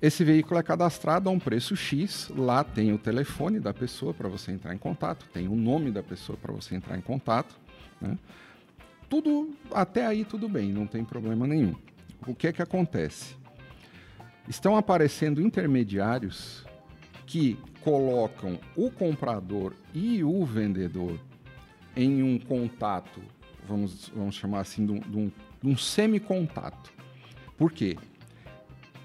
Esse 0.00 0.22
veículo 0.22 0.60
é 0.60 0.62
cadastrado 0.62 1.28
a 1.28 1.32
um 1.32 1.40
preço 1.40 1.74
X, 1.74 2.30
lá 2.36 2.62
tem 2.62 2.92
o 2.92 2.98
telefone 2.98 3.58
da 3.58 3.74
pessoa 3.74 4.14
para 4.14 4.28
você 4.28 4.52
entrar 4.52 4.72
em 4.72 4.78
contato, 4.78 5.26
tem 5.32 5.48
o 5.48 5.56
nome 5.56 5.90
da 5.90 6.02
pessoa 6.02 6.38
para 6.40 6.52
você 6.52 6.76
entrar 6.76 6.96
em 6.96 7.00
contato. 7.00 7.58
Né? 8.00 8.16
Tudo, 9.08 9.56
até 9.72 10.06
aí 10.06 10.24
tudo 10.24 10.48
bem, 10.48 10.72
não 10.72 10.86
tem 10.86 11.04
problema 11.04 11.46
nenhum. 11.46 11.74
O 12.26 12.34
que 12.34 12.46
é 12.46 12.52
que 12.52 12.62
acontece? 12.62 13.34
Estão 14.48 14.76
aparecendo 14.76 15.40
intermediários 15.40 16.64
que 17.26 17.58
colocam 17.82 18.58
o 18.74 18.90
comprador 18.90 19.74
e 19.94 20.24
o 20.24 20.44
vendedor 20.44 21.20
em 21.94 22.22
um 22.22 22.38
contato, 22.38 23.20
vamos, 23.66 24.08
vamos 24.08 24.34
chamar 24.34 24.60
assim, 24.60 24.86
de 24.86 24.92
um, 24.92 25.00
de 25.00 25.16
um, 25.16 25.32
de 25.62 25.68
um 25.68 25.76
semi-contato. 25.76 26.92
Por 27.56 27.72
quê? 27.72 27.98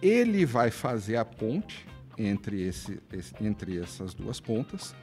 Ele 0.01 0.45
vai 0.45 0.71
fazer 0.71 1.17
a 1.17 1.25
ponte 1.25 1.85
entre, 2.17 2.61
esse, 2.61 2.99
esse, 3.11 3.33
entre 3.41 3.79
essas 3.79 4.13
duas 4.13 4.39
pontas 4.39 4.95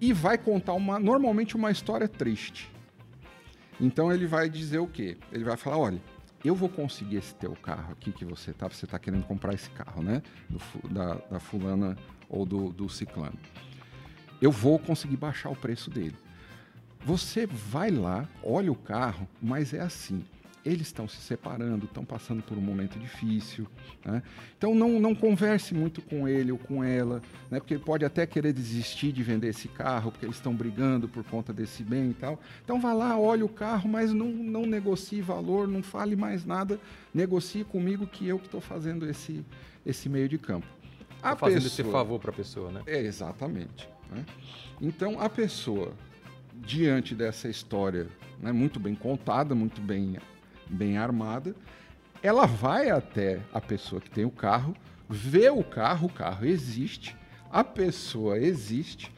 e 0.00 0.12
vai 0.12 0.36
contar 0.36 0.74
uma, 0.74 0.98
normalmente 0.98 1.56
uma 1.56 1.70
história 1.70 2.08
triste. 2.08 2.70
Então 3.80 4.12
ele 4.12 4.26
vai 4.26 4.48
dizer 4.48 4.78
o 4.78 4.86
quê? 4.86 5.16
Ele 5.32 5.44
vai 5.44 5.56
falar, 5.56 5.78
olha, 5.78 6.00
eu 6.44 6.54
vou 6.54 6.68
conseguir 6.68 7.16
esse 7.16 7.34
teu 7.34 7.52
carro 7.54 7.92
aqui 7.92 8.12
que 8.12 8.24
você 8.24 8.52
tá, 8.52 8.68
você 8.68 8.86
tá 8.86 8.98
querendo 8.98 9.24
comprar 9.24 9.54
esse 9.54 9.70
carro, 9.70 10.02
né? 10.02 10.22
Do, 10.48 10.88
da, 10.88 11.14
da 11.14 11.40
fulana 11.40 11.96
ou 12.28 12.44
do, 12.44 12.70
do 12.72 12.88
ciclano. 12.88 13.38
Eu 14.40 14.50
vou 14.50 14.78
conseguir 14.78 15.16
baixar 15.16 15.50
o 15.50 15.56
preço 15.56 15.88
dele. 15.88 16.16
Você 17.04 17.46
vai 17.46 17.90
lá, 17.90 18.28
olha 18.42 18.72
o 18.72 18.76
carro, 18.76 19.28
mas 19.40 19.72
é 19.72 19.80
assim. 19.80 20.24
Eles 20.64 20.86
estão 20.88 21.08
se 21.08 21.16
separando, 21.16 21.86
estão 21.86 22.04
passando 22.04 22.42
por 22.42 22.56
um 22.56 22.60
momento 22.60 22.98
difícil. 22.98 23.66
Né? 24.04 24.22
Então 24.56 24.74
não, 24.74 25.00
não 25.00 25.14
converse 25.14 25.74
muito 25.74 26.00
com 26.00 26.28
ele 26.28 26.52
ou 26.52 26.58
com 26.58 26.84
ela, 26.84 27.20
né? 27.50 27.58
porque 27.58 27.74
ele 27.74 27.82
pode 27.82 28.04
até 28.04 28.26
querer 28.26 28.52
desistir 28.52 29.10
de 29.10 29.22
vender 29.22 29.48
esse 29.48 29.66
carro, 29.66 30.12
porque 30.12 30.24
eles 30.24 30.36
estão 30.36 30.54
brigando 30.54 31.08
por 31.08 31.24
conta 31.24 31.52
desse 31.52 31.82
bem 31.82 32.10
e 32.10 32.14
tal. 32.14 32.40
Então 32.64 32.80
vá 32.80 32.92
lá, 32.92 33.18
olhe 33.18 33.42
o 33.42 33.48
carro, 33.48 33.88
mas 33.88 34.12
não, 34.12 34.28
não 34.28 34.64
negocie 34.64 35.20
valor, 35.20 35.66
não 35.66 35.82
fale 35.82 36.14
mais 36.14 36.44
nada, 36.44 36.78
negocie 37.12 37.64
comigo 37.64 38.06
que 38.06 38.28
eu 38.28 38.38
que 38.38 38.46
estou 38.46 38.60
fazendo 38.60 39.08
esse, 39.08 39.44
esse 39.84 40.08
meio 40.08 40.28
de 40.28 40.38
campo. 40.38 40.66
A 41.22 41.36
fazendo 41.36 41.62
pessoa, 41.62 41.86
esse 41.86 41.92
favor 41.92 42.18
para 42.18 42.30
a 42.30 42.34
pessoa, 42.34 42.70
né? 42.72 42.82
É, 42.86 43.00
exatamente. 43.00 43.88
Né? 44.10 44.24
Então, 44.80 45.20
a 45.20 45.28
pessoa, 45.28 45.92
diante 46.54 47.14
dessa 47.14 47.48
história 47.48 48.08
né, 48.40 48.50
muito 48.50 48.80
bem 48.80 48.94
contada, 48.94 49.54
muito 49.54 49.80
bem, 49.80 50.18
bem 50.72 50.96
armada, 50.96 51.54
ela 52.22 52.46
vai 52.46 52.90
até 52.90 53.40
a 53.52 53.60
pessoa 53.60 54.00
que 54.00 54.10
tem 54.10 54.24
o 54.24 54.30
carro, 54.30 54.74
vê 55.08 55.50
o 55.50 55.62
carro, 55.62 56.06
o 56.06 56.12
carro 56.12 56.44
existe, 56.44 57.16
a 57.50 57.62
pessoa 57.62 58.38
existe, 58.38 59.12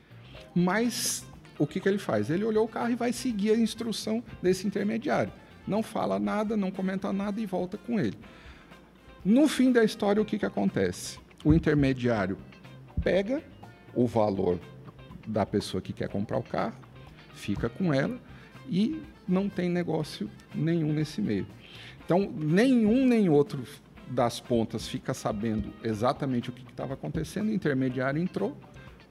mas 0.55 1.25
o 1.59 1.67
que, 1.67 1.81
que 1.81 1.89
ele 1.89 1.99
faz? 1.99 2.31
Ele 2.31 2.45
olhou 2.45 2.65
o 2.65 2.69
carro 2.69 2.91
e 2.91 2.97
vai 2.97 3.13
seguir 3.13 3.53
a 3.53 3.57
instrução 3.57 4.23
desse 4.43 4.67
intermediário. 4.67 5.33
Não 5.67 5.83
fala 5.83 6.19
nada, 6.19 6.57
não 6.57 6.71
comenta 6.71 7.13
nada 7.13 7.41
e 7.41 7.47
volta 7.47 7.79
com 7.79 7.99
ele. 7.99 8.19
No 9.25 9.49
fim 9.49 9.73
da 9.73 9.85
história, 9.85 10.21
o 10.21 10.25
que, 10.25 10.39
que 10.39 10.45
acontece? 10.45 11.19
o 11.45 11.53
intermediário 11.53 12.39
pega 13.03 13.43
o 13.95 14.07
valor 14.07 14.59
da 15.27 15.45
pessoa 15.45 15.81
que 15.81 15.93
quer 15.93 16.09
comprar 16.09 16.39
o 16.39 16.43
carro, 16.43 16.75
fica 17.35 17.69
com 17.69 17.93
ela 17.93 18.19
e 18.67 19.03
não 19.27 19.49
tem 19.49 19.69
negócio 19.69 20.31
nenhum 20.55 20.93
nesse 20.93 21.21
meio. 21.21 21.47
Então, 22.05 22.31
nenhum 22.37 23.07
nem 23.07 23.29
outro 23.29 23.65
das 24.09 24.39
pontas 24.39 24.87
fica 24.87 25.15
sabendo 25.15 25.73
exatamente 25.83 26.51
o 26.51 26.53
que 26.53 26.63
estava 26.71 26.95
acontecendo, 26.95 27.49
o 27.49 27.53
intermediário 27.53 28.21
entrou, 28.21 28.57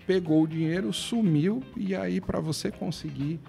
pegou 0.05 0.43
o 0.43 0.47
dinheiro, 0.47 0.93
sumiu 0.93 1.63
e 1.75 1.95
aí 1.95 2.21
para 2.21 2.39
você 2.39 2.71
conseguir 2.71 3.39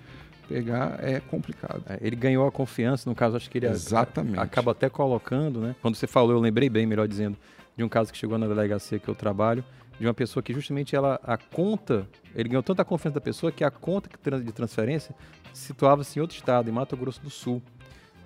pegar 0.49 0.99
é 1.03 1.21
complicado. 1.21 1.83
É, 1.89 1.99
ele 2.01 2.17
ganhou 2.17 2.47
a 2.47 2.53
confiança, 2.53 3.09
no 3.09 3.15
caso 3.15 3.37
acho 3.37 3.51
que 3.51 3.59
ele 3.59 3.67
Exatamente. 3.67 4.39
acaba 4.39 4.73
até 4.73 4.89
colocando, 4.89 5.61
né? 5.61 5.75
Quando 5.83 5.97
você 5.97 6.07
falou, 6.07 6.33
eu 6.33 6.41
lembrei 6.41 6.69
bem, 6.69 6.87
melhor 6.87 7.09
dizendo, 7.09 7.37
de 7.77 7.83
um 7.83 7.89
caso 7.89 8.13
que 8.13 8.19
chegou 8.19 8.39
na 8.39 8.47
delegacia 8.47 8.99
que 8.99 9.09
eu 9.09 9.15
trabalho, 9.15 9.65
de 9.99 10.07
uma 10.07 10.15
pessoa 10.15 10.43
que 10.43 10.53
justamente 10.53 10.97
ela, 10.97 11.21
a 11.23 11.37
conta, 11.37 12.07
ele 12.35 12.49
ganhou 12.49 12.63
tanta 12.63 12.85
confiança 12.85 13.15
da 13.15 13.21
pessoa 13.21 13.53
que 13.53 13.63
a 13.63 13.71
conta 13.71 14.09
de 14.41 14.53
transferência 14.53 15.15
situava-se 15.53 16.19
em 16.19 16.23
outro 16.23 16.37
estado, 16.37 16.69
em 16.69 16.73
Mato 16.73 16.97
Grosso 16.97 17.21
do 17.21 17.31
Sul. 17.31 17.63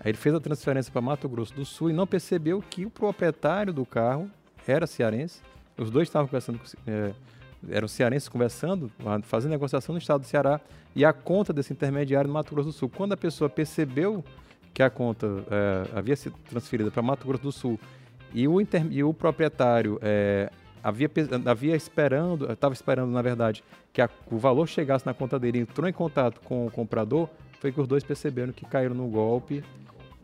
Aí 0.00 0.10
ele 0.10 0.18
fez 0.18 0.34
a 0.34 0.40
transferência 0.40 0.92
para 0.92 1.02
Mato 1.02 1.28
Grosso 1.28 1.54
do 1.54 1.64
Sul 1.64 1.90
e 1.90 1.92
não 1.92 2.06
percebeu 2.06 2.62
que 2.62 2.86
o 2.86 2.90
proprietário 2.90 3.72
do 3.72 3.84
carro 3.84 4.30
era 4.66 4.86
cearense. 4.86 5.40
Os 5.76 5.90
dois 5.90 6.08
estavam 6.08 6.26
conversando, 6.26 6.60
é, 6.86 7.12
eram 7.68 7.88
cearenses 7.88 8.28
conversando, 8.28 8.90
fazendo 9.22 9.50
negociação 9.50 9.92
no 9.92 9.98
estado 9.98 10.20
do 10.20 10.26
Ceará 10.26 10.60
e 10.94 11.04
a 11.04 11.12
conta 11.12 11.52
desse 11.52 11.72
intermediário 11.72 12.28
no 12.28 12.34
Mato 12.34 12.54
Grosso 12.54 12.68
do 12.70 12.72
Sul. 12.72 12.88
Quando 12.88 13.12
a 13.12 13.16
pessoa 13.16 13.50
percebeu 13.50 14.24
que 14.72 14.82
a 14.82 14.88
conta 14.88 15.26
é, 15.50 15.98
havia 15.98 16.16
sido 16.16 16.36
transferida 16.48 16.90
para 16.90 17.02
Mato 17.02 17.26
Grosso 17.26 17.42
do 17.42 17.52
Sul 17.52 17.80
e 18.32 18.46
o, 18.46 18.60
inter, 18.60 18.86
e 18.90 19.02
o 19.02 19.12
proprietário 19.12 19.98
é, 20.02 20.50
havia, 20.82 21.10
havia 21.46 21.76
esperando, 21.76 22.50
estava 22.50 22.74
esperando, 22.74 23.10
na 23.10 23.22
verdade, 23.22 23.62
que 23.92 24.00
a, 24.00 24.08
o 24.30 24.38
valor 24.38 24.66
chegasse 24.68 25.06
na 25.06 25.14
conta 25.14 25.38
dele, 25.38 25.60
entrou 25.60 25.88
em 25.88 25.92
contato 25.92 26.40
com 26.40 26.66
o 26.66 26.70
comprador, 26.70 27.28
foi 27.60 27.72
que 27.72 27.80
os 27.80 27.88
dois 27.88 28.04
perceberam 28.04 28.52
que 28.52 28.64
caíram 28.64 28.94
no 28.94 29.08
golpe. 29.08 29.62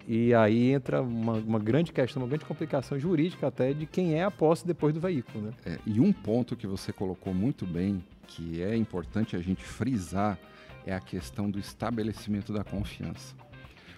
E 0.06 0.34
aí 0.34 0.70
entra 0.70 1.00
uma, 1.00 1.32
uma 1.32 1.58
grande 1.58 1.90
questão, 1.90 2.22
uma 2.22 2.28
grande 2.28 2.44
complicação 2.44 2.98
jurídica 2.98 3.46
até 3.46 3.72
de 3.72 3.86
quem 3.86 4.14
é 4.14 4.22
a 4.22 4.30
posse 4.30 4.66
depois 4.66 4.92
do 4.92 5.00
veículo. 5.00 5.46
Né? 5.46 5.52
É, 5.64 5.78
e 5.86 5.98
um 5.98 6.12
ponto 6.12 6.54
que 6.54 6.66
você 6.66 6.92
colocou 6.92 7.32
muito 7.32 7.64
bem, 7.64 8.04
que 8.26 8.62
é 8.62 8.76
importante 8.76 9.34
a 9.34 9.40
gente 9.40 9.64
frisar, 9.64 10.38
é 10.86 10.94
a 10.94 11.00
questão 11.00 11.50
do 11.50 11.58
estabelecimento 11.58 12.52
da 12.52 12.62
confiança. 12.62 13.34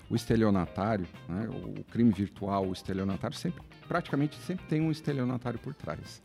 O 0.09 0.15
estelionatário, 0.15 1.07
né, 1.29 1.49
o 1.51 1.83
crime 1.91 2.13
virtual, 2.13 2.69
o 2.69 2.73
estelionatário 2.73 3.37
sempre 3.37 3.61
praticamente 3.87 4.37
sempre 4.37 4.67
tem 4.67 4.81
um 4.81 4.91
estelionatário 4.91 5.59
por 5.59 5.75
trás. 5.75 6.23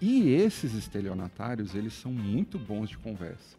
E 0.00 0.30
esses 0.30 0.74
estelionatários, 0.74 1.74
eles 1.74 1.92
são 1.92 2.12
muito 2.12 2.58
bons 2.58 2.88
de 2.88 2.98
conversa. 2.98 3.56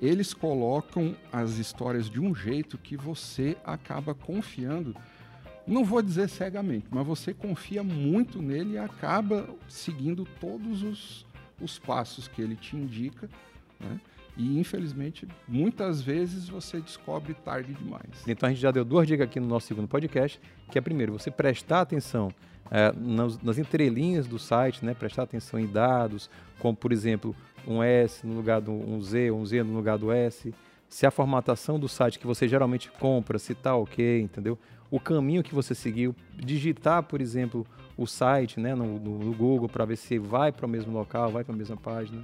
Eles 0.00 0.32
colocam 0.32 1.14
as 1.32 1.58
histórias 1.58 2.08
de 2.08 2.20
um 2.20 2.34
jeito 2.34 2.78
que 2.78 2.96
você 2.96 3.56
acaba 3.64 4.14
confiando, 4.14 4.96
não 5.66 5.84
vou 5.84 6.02
dizer 6.02 6.28
cegamente, 6.28 6.86
mas 6.90 7.06
você 7.06 7.32
confia 7.32 7.84
muito 7.84 8.42
nele 8.42 8.72
e 8.72 8.78
acaba 8.78 9.48
seguindo 9.68 10.26
todos 10.40 10.82
os, 10.82 11.26
os 11.60 11.78
passos 11.78 12.26
que 12.26 12.42
ele 12.42 12.56
te 12.56 12.74
indica, 12.74 13.28
né? 13.78 14.00
E 14.36 14.58
infelizmente, 14.58 15.28
muitas 15.46 16.00
vezes 16.00 16.48
você 16.48 16.80
descobre 16.80 17.34
tarde 17.34 17.74
demais. 17.74 18.24
Então 18.26 18.48
a 18.48 18.52
gente 18.52 18.62
já 18.62 18.70
deu 18.70 18.84
duas 18.84 19.06
dicas 19.06 19.26
aqui 19.26 19.38
no 19.38 19.46
nosso 19.46 19.66
segundo 19.66 19.86
podcast, 19.86 20.40
que 20.70 20.78
é 20.78 20.80
primeiro, 20.80 21.12
você 21.12 21.30
prestar 21.30 21.82
atenção 21.82 22.32
é, 22.70 22.92
nas, 22.96 23.38
nas, 23.42 23.58
entrelinhas 23.58 24.26
do 24.26 24.38
site, 24.38 24.84
né, 24.84 24.94
prestar 24.94 25.24
atenção 25.24 25.60
em 25.60 25.66
dados, 25.66 26.30
como 26.58 26.74
por 26.74 26.92
exemplo 26.92 27.36
um 27.66 27.82
S 27.82 28.26
no 28.26 28.34
lugar 28.34 28.62
do 28.62 28.72
um 28.72 29.00
Z, 29.02 29.30
um 29.30 29.44
Z 29.44 29.62
no 29.62 29.74
lugar 29.74 29.98
do 29.98 30.10
S, 30.10 30.54
se 30.88 31.06
a 31.06 31.10
formatação 31.10 31.78
do 31.78 31.88
site 31.88 32.18
que 32.18 32.26
você 32.26 32.48
geralmente 32.48 32.90
compra, 32.90 33.38
se 33.38 33.52
está 33.52 33.76
ok, 33.76 34.20
entendeu? 34.20 34.58
O 34.90 34.98
caminho 34.98 35.42
que 35.42 35.54
você 35.54 35.74
seguiu, 35.74 36.14
digitar, 36.34 37.02
por 37.02 37.20
exemplo, 37.20 37.66
o 37.96 38.06
site 38.06 38.58
né, 38.58 38.74
no, 38.74 38.98
no, 38.98 39.18
no 39.18 39.32
Google 39.34 39.68
para 39.68 39.84
ver 39.84 39.96
se 39.96 40.18
vai 40.18 40.52
para 40.52 40.66
o 40.66 40.68
mesmo 40.68 40.92
local, 40.92 41.30
vai 41.30 41.44
para 41.44 41.54
a 41.54 41.56
mesma 41.56 41.76
página. 41.76 42.22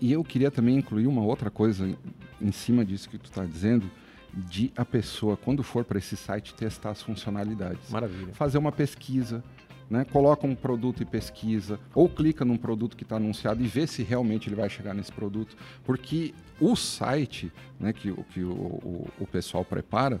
E 0.00 0.12
eu 0.12 0.22
queria 0.24 0.50
também 0.50 0.76
incluir 0.76 1.06
uma 1.06 1.22
outra 1.22 1.50
coisa 1.50 1.96
em 2.40 2.52
cima 2.52 2.84
disso 2.84 3.08
que 3.08 3.18
tu 3.18 3.26
está 3.26 3.44
dizendo, 3.44 3.90
de 4.32 4.72
a 4.76 4.84
pessoa, 4.84 5.36
quando 5.36 5.62
for 5.62 5.84
para 5.84 5.98
esse 5.98 6.16
site, 6.16 6.54
testar 6.54 6.90
as 6.90 7.02
funcionalidades. 7.02 7.90
Maravilha. 7.90 8.34
Fazer 8.34 8.58
uma 8.58 8.72
pesquisa, 8.72 9.42
né? 9.88 10.04
coloca 10.04 10.46
um 10.46 10.54
produto 10.54 11.02
e 11.02 11.06
pesquisa, 11.06 11.78
ou 11.94 12.08
clica 12.08 12.44
num 12.44 12.56
produto 12.56 12.96
que 12.96 13.04
está 13.04 13.16
anunciado 13.16 13.62
e 13.62 13.66
vê 13.66 13.86
se 13.86 14.02
realmente 14.02 14.48
ele 14.48 14.56
vai 14.56 14.68
chegar 14.68 14.94
nesse 14.94 15.12
produto. 15.12 15.56
Porque 15.84 16.34
o 16.60 16.74
site 16.74 17.52
né, 17.78 17.92
que, 17.92 18.12
que 18.32 18.42
o, 18.42 18.52
o, 18.52 19.08
o 19.20 19.26
pessoal 19.26 19.64
prepara, 19.64 20.20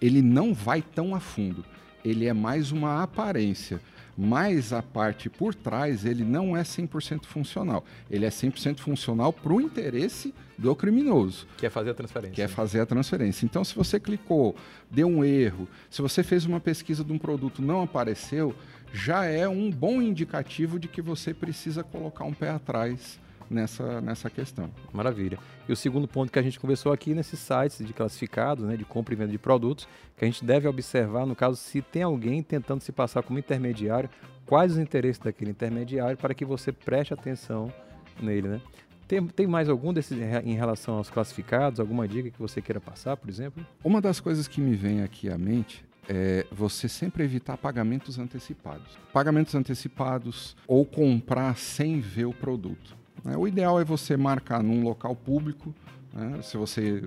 ele 0.00 0.20
não 0.20 0.52
vai 0.52 0.82
tão 0.82 1.14
a 1.14 1.20
fundo. 1.20 1.64
Ele 2.04 2.26
é 2.26 2.32
mais 2.32 2.72
uma 2.72 3.02
aparência 3.02 3.80
mas 4.16 4.72
a 4.72 4.82
parte 4.82 5.30
por 5.30 5.54
trás 5.54 6.04
ele 6.04 6.24
não 6.24 6.56
é 6.56 6.62
100% 6.62 7.24
funcional. 7.24 7.84
Ele 8.10 8.26
é 8.26 8.28
100% 8.28 8.80
funcional 8.80 9.32
para 9.32 9.52
o 9.52 9.60
interesse 9.60 10.34
do 10.58 10.74
criminoso. 10.76 11.46
Que 11.56 11.66
é 11.66 11.70
fazer 11.70 11.90
a 11.90 11.94
transferência. 11.94 12.34
Que 12.34 12.42
é 12.42 12.48
fazer 12.48 12.80
a 12.80 12.86
transferência. 12.86 13.44
Então, 13.44 13.64
se 13.64 13.74
você 13.74 13.98
clicou, 13.98 14.54
deu 14.90 15.08
um 15.08 15.24
erro, 15.24 15.68
se 15.90 16.02
você 16.02 16.22
fez 16.22 16.44
uma 16.44 16.60
pesquisa 16.60 17.02
de 17.02 17.12
um 17.12 17.18
produto 17.18 17.62
não 17.62 17.82
apareceu, 17.82 18.54
já 18.92 19.24
é 19.24 19.48
um 19.48 19.70
bom 19.70 20.02
indicativo 20.02 20.78
de 20.78 20.88
que 20.88 21.00
você 21.00 21.32
precisa 21.32 21.82
colocar 21.82 22.24
um 22.24 22.34
pé 22.34 22.50
atrás 22.50 23.18
nessa, 23.52 24.00
nessa 24.00 24.30
questão. 24.30 24.70
Maravilha. 24.92 25.38
E 25.68 25.72
o 25.72 25.76
segundo 25.76 26.08
ponto 26.08 26.32
que 26.32 26.38
a 26.38 26.42
gente 26.42 26.58
conversou 26.58 26.92
aqui 26.92 27.14
nesses 27.14 27.38
sites 27.38 27.84
de 27.86 27.92
classificados, 27.92 28.64
né, 28.64 28.76
de 28.76 28.84
compra 28.84 29.14
e 29.14 29.16
venda 29.16 29.30
de 29.30 29.38
produtos, 29.38 29.86
que 30.16 30.24
a 30.24 30.26
gente 30.26 30.44
deve 30.44 30.66
observar, 30.66 31.26
no 31.26 31.36
caso, 31.36 31.56
se 31.56 31.82
tem 31.82 32.02
alguém 32.02 32.42
tentando 32.42 32.80
se 32.80 32.92
passar 32.92 33.22
como 33.22 33.38
intermediário, 33.38 34.08
quais 34.46 34.72
os 34.72 34.78
interesses 34.78 35.18
daquele 35.18 35.50
intermediário 35.50 36.16
para 36.16 36.34
que 36.34 36.44
você 36.44 36.72
preste 36.72 37.14
atenção 37.14 37.72
nele, 38.20 38.48
né? 38.48 38.60
Tem, 39.06 39.26
tem 39.26 39.46
mais 39.46 39.68
algum 39.68 39.92
desses 39.92 40.18
em 40.44 40.54
relação 40.54 40.94
aos 40.94 41.10
classificados? 41.10 41.78
Alguma 41.78 42.08
dica 42.08 42.30
que 42.30 42.38
você 42.38 42.62
queira 42.62 42.80
passar, 42.80 43.16
por 43.16 43.28
exemplo? 43.28 43.64
Uma 43.84 44.00
das 44.00 44.20
coisas 44.20 44.48
que 44.48 44.60
me 44.60 44.74
vem 44.74 45.02
aqui 45.02 45.28
à 45.28 45.36
mente 45.36 45.84
é 46.08 46.46
você 46.50 46.88
sempre 46.88 47.22
evitar 47.22 47.56
pagamentos 47.56 48.18
antecipados. 48.18 48.98
Pagamentos 49.12 49.54
antecipados 49.54 50.56
ou 50.66 50.84
comprar 50.84 51.56
sem 51.56 52.00
ver 52.00 52.24
o 52.24 52.32
produto. 52.32 52.96
Né? 53.24 53.36
O 53.36 53.46
ideal 53.46 53.80
é 53.80 53.84
você 53.84 54.16
marcar 54.16 54.62
num 54.62 54.82
local 54.82 55.14
público. 55.14 55.74
Né? 56.12 56.40
Se 56.42 56.56
você 56.56 57.02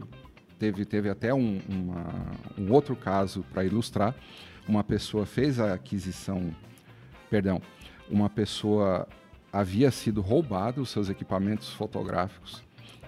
teve, 0.58 0.86
teve 0.86 1.10
até 1.10 1.34
um, 1.34 1.62
uma, 1.68 2.32
um 2.58 2.72
outro 2.72 2.96
caso 2.96 3.46
para 3.52 3.64
ilustrar, 3.64 4.16
uma 4.68 4.84
pessoa 4.84 5.26
fez 5.26 5.60
a 5.60 5.74
aquisição, 5.74 6.56
perdão, 7.30 7.62
uma 8.10 8.30
pessoa 8.30 9.08
havia 9.52 9.92
sido 9.92 10.22
roubado 10.22 10.82
os 10.82 10.90
seus 10.90 11.10
equipamentos 11.10 11.70
fotográficos 11.70 12.64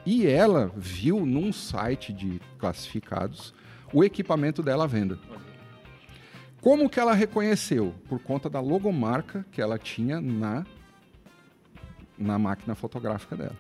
e 0.06 0.26
ela 0.26 0.72
viu 0.76 1.26
num 1.26 1.52
site 1.52 2.14
de 2.14 2.40
classificados 2.58 3.54
o 3.92 4.04
equipamento 4.04 4.64
dela 4.64 4.86
à 4.86 4.88
venda. 4.88 5.20
Como 6.62 6.90
que 6.90 7.00
ela 7.00 7.14
reconheceu? 7.14 7.94
Por 8.08 8.20
conta 8.20 8.50
da 8.50 8.60
logomarca 8.60 9.46
que 9.52 9.62
ela 9.62 9.78
tinha 9.78 10.22
na, 10.22 10.66
na 12.18 12.40
máquina 12.40 12.76
fotográfica 12.76 13.36
dela. 13.36 13.56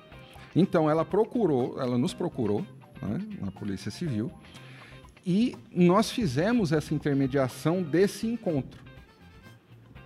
Então 0.56 0.90
ela 0.90 1.06
procurou, 1.06 1.80
ela 1.80 1.98
nos 1.98 2.14
procurou 2.14 2.66
né, 3.02 3.20
na 3.40 3.52
Polícia 3.52 3.92
Civil 3.92 4.32
e 5.26 5.56
nós 5.72 6.10
fizemos 6.10 6.72
essa 6.72 6.94
intermediação 6.94 7.84
desse 7.84 8.26
encontro. 8.26 8.82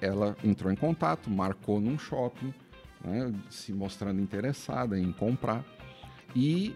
Ela 0.01 0.35
entrou 0.43 0.71
em 0.71 0.75
contato, 0.75 1.29
marcou 1.29 1.79
num 1.79 1.97
shopping, 1.97 2.53
né, 3.03 3.31
se 3.49 3.71
mostrando 3.71 4.19
interessada 4.19 4.99
em 4.99 5.11
comprar. 5.11 5.63
E 6.35 6.75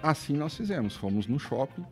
assim 0.00 0.34
nós 0.34 0.56
fizemos. 0.56 0.94
Fomos 0.96 1.26
no 1.26 1.38
shopping, 1.38 1.84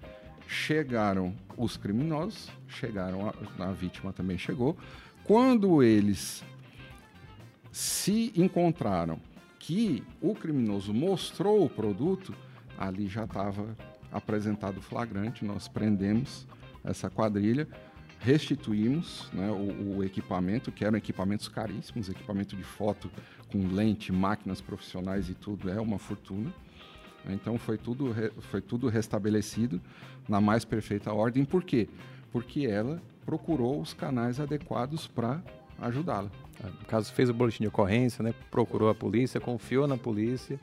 chegaram 0.47 1.35
os 1.57 1.77
criminosos, 1.77 2.49
chegaram, 2.69 3.29
a, 3.29 3.65
a 3.65 3.73
vítima 3.73 4.13
também 4.13 4.39
chegou. 4.39 4.77
Quando 5.25 5.83
eles 5.83 6.45
se 7.73 8.33
encontraram 8.37 9.21
que 9.59 10.03
o 10.21 10.35
criminoso 10.35 10.93
mostrou 10.93 11.65
o 11.65 11.69
produto, 11.69 12.35
ali 12.79 13.07
já 13.07 13.25
estava 13.25 13.77
apresentado 14.11 14.79
o 14.79 14.83
flagrante, 14.83 15.45
nós 15.45 15.69
prendemos 15.69 16.47
essa 16.83 17.11
quadrilha, 17.11 17.69
restituímos 18.19 19.29
né, 19.33 19.51
o, 19.51 19.99
o, 19.99 20.05
equipamento, 20.05 20.73
que 20.73 20.85
eram 20.85 20.99
equipamentos 20.99 21.49
caríssimos, 21.49 22.09
equipamento 22.09 22.57
de 22.57 22.65
foto 22.65 23.11
com 23.51 23.69
lente, 23.69 24.13
máquinas 24.13 24.61
profissionais 24.61 25.29
e 25.29 25.35
tudo, 25.35 25.71
é 25.71 25.81
uma 25.81 25.99
fortuna. 25.99 26.53
Então 27.29 27.59
foi 27.59 27.77
tudo, 27.77 28.15
foi 28.41 28.61
tudo 28.61 28.89
restabelecido 28.89 29.81
na 30.29 30.41
mais 30.41 30.65
perfeita 30.65 31.13
ordem. 31.13 31.45
Por 31.45 31.63
quê? 31.63 31.89
Porque 32.33 32.67
ela 32.67 33.01
procurou 33.25 33.81
os 33.81 33.93
canais 33.93 34.41
adequados 34.41 35.07
para 35.07 35.43
ajudá-la. 35.79 36.31
No 36.63 36.87
caso, 36.87 37.13
fez 37.13 37.29
o 37.29 37.35
boletim 37.35 37.63
de 37.63 37.69
ocorrência, 37.69 38.23
né? 38.23 38.35
procurou 38.51 38.89
a 38.89 38.95
polícia, 38.95 39.41
confiou 39.41 39.87
na 39.87 39.97
polícia 39.97 40.59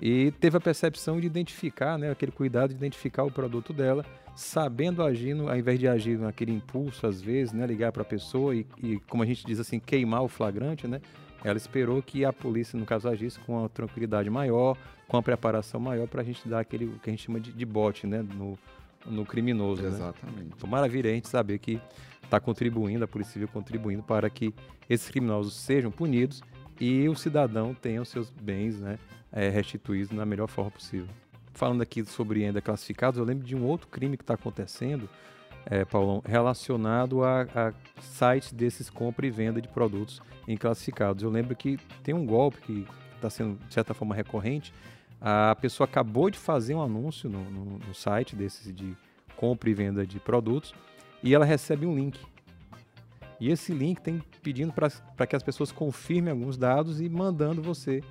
e 0.00 0.32
teve 0.40 0.56
a 0.56 0.60
percepção 0.60 1.20
de 1.20 1.26
identificar, 1.26 1.98
né? 1.98 2.10
aquele 2.10 2.32
cuidado 2.32 2.70
de 2.70 2.76
identificar 2.76 3.24
o 3.24 3.30
produto 3.30 3.72
dela, 3.72 4.04
sabendo 4.36 5.02
agir, 5.02 5.36
ao 5.38 5.56
invés 5.56 5.78
de 5.78 5.88
agir 5.88 6.18
naquele 6.18 6.52
impulso, 6.52 7.06
às 7.06 7.20
vezes, 7.20 7.52
né? 7.52 7.66
ligar 7.66 7.92
para 7.92 8.02
a 8.02 8.04
pessoa 8.04 8.54
e, 8.54 8.66
e, 8.82 8.98
como 9.08 9.22
a 9.22 9.26
gente 9.26 9.44
diz 9.46 9.58
assim, 9.58 9.78
queimar 9.78 10.22
o 10.22 10.28
flagrante, 10.28 10.86
né? 10.86 11.00
ela 11.44 11.58
esperou 11.58 12.02
que 12.02 12.24
a 12.24 12.32
polícia, 12.32 12.78
no 12.78 12.86
caso, 12.86 13.06
agisse 13.06 13.38
com 13.40 13.58
uma 13.58 13.68
tranquilidade 13.68 14.30
maior, 14.30 14.76
com 15.06 15.18
a 15.18 15.22
preparação 15.22 15.78
maior 15.78 16.08
para 16.08 16.22
a 16.22 16.24
gente 16.24 16.48
dar 16.48 16.60
aquele 16.60 16.86
que 17.02 17.10
a 17.10 17.12
gente 17.12 17.22
chama 17.22 17.38
de, 17.38 17.52
de 17.52 17.66
bote 17.66 18.06
né, 18.06 18.22
no, 18.22 18.58
no 19.04 19.26
criminoso. 19.26 19.82
Né? 19.82 19.88
Exatamente. 19.88 20.38
Né? 20.38 20.46
Então, 20.56 20.68
maravilha 20.68 21.10
a 21.10 21.14
gente 21.14 21.28
saber 21.28 21.58
que 21.58 21.78
está 22.24 22.40
contribuindo, 22.40 23.04
a 23.04 23.08
Polícia 23.08 23.34
Civil 23.34 23.48
contribuindo 23.48 24.02
para 24.02 24.28
que 24.28 24.54
esses 24.88 25.08
criminosos 25.08 25.54
sejam 25.54 25.90
punidos 25.90 26.42
e 26.80 27.08
o 27.08 27.14
cidadão 27.14 27.74
tenha 27.74 28.02
os 28.02 28.08
seus 28.08 28.30
bens 28.30 28.80
né, 28.80 28.98
é, 29.32 29.48
restituídos 29.48 30.10
na 30.10 30.26
melhor 30.26 30.48
forma 30.48 30.70
possível. 30.70 31.08
Falando 31.52 31.82
aqui 31.82 32.04
sobre 32.04 32.44
ainda 32.44 32.60
classificados, 32.60 33.18
eu 33.18 33.24
lembro 33.24 33.44
de 33.44 33.54
um 33.54 33.64
outro 33.64 33.86
crime 33.86 34.16
que 34.16 34.24
está 34.24 34.34
acontecendo, 34.34 35.08
é, 35.66 35.84
Paulão, 35.84 36.22
relacionado 36.24 37.22
a, 37.22 37.42
a, 37.42 37.72
sites 38.00 38.52
desses 38.52 38.90
compra 38.90 39.26
e 39.26 39.30
venda 39.30 39.62
de 39.62 39.68
produtos 39.68 40.20
em 40.48 40.56
classificados. 40.56 41.22
Eu 41.22 41.30
lembro 41.30 41.54
que 41.54 41.78
tem 42.02 42.14
um 42.14 42.26
golpe 42.26 42.60
que 42.60 42.86
está 43.14 43.30
sendo, 43.30 43.58
de 43.66 43.72
certa 43.72 43.94
forma, 43.94 44.14
recorrente. 44.14 44.74
A 45.20 45.56
pessoa 45.58 45.86
acabou 45.86 46.28
de 46.28 46.38
fazer 46.38 46.74
um 46.74 46.82
anúncio 46.82 47.30
no, 47.30 47.42
no, 47.50 47.78
no 47.78 47.94
site 47.94 48.36
desses 48.36 48.74
de 48.74 48.94
compra 49.36 49.70
e 49.70 49.74
venda 49.74 50.06
de 50.06 50.20
produtos 50.20 50.74
e 51.24 51.34
ela 51.34 51.46
recebe 51.46 51.86
um 51.86 51.96
link. 51.96 52.20
E 53.40 53.50
esse 53.50 53.72
link 53.72 54.00
tem 54.00 54.22
pedindo 54.42 54.72
para 54.72 55.26
que 55.26 55.34
as 55.34 55.42
pessoas 55.42 55.72
confirmem 55.72 56.30
alguns 56.30 56.56
dados 56.56 57.00
e 57.00 57.08
mandando 57.08 57.62
você 57.62 58.02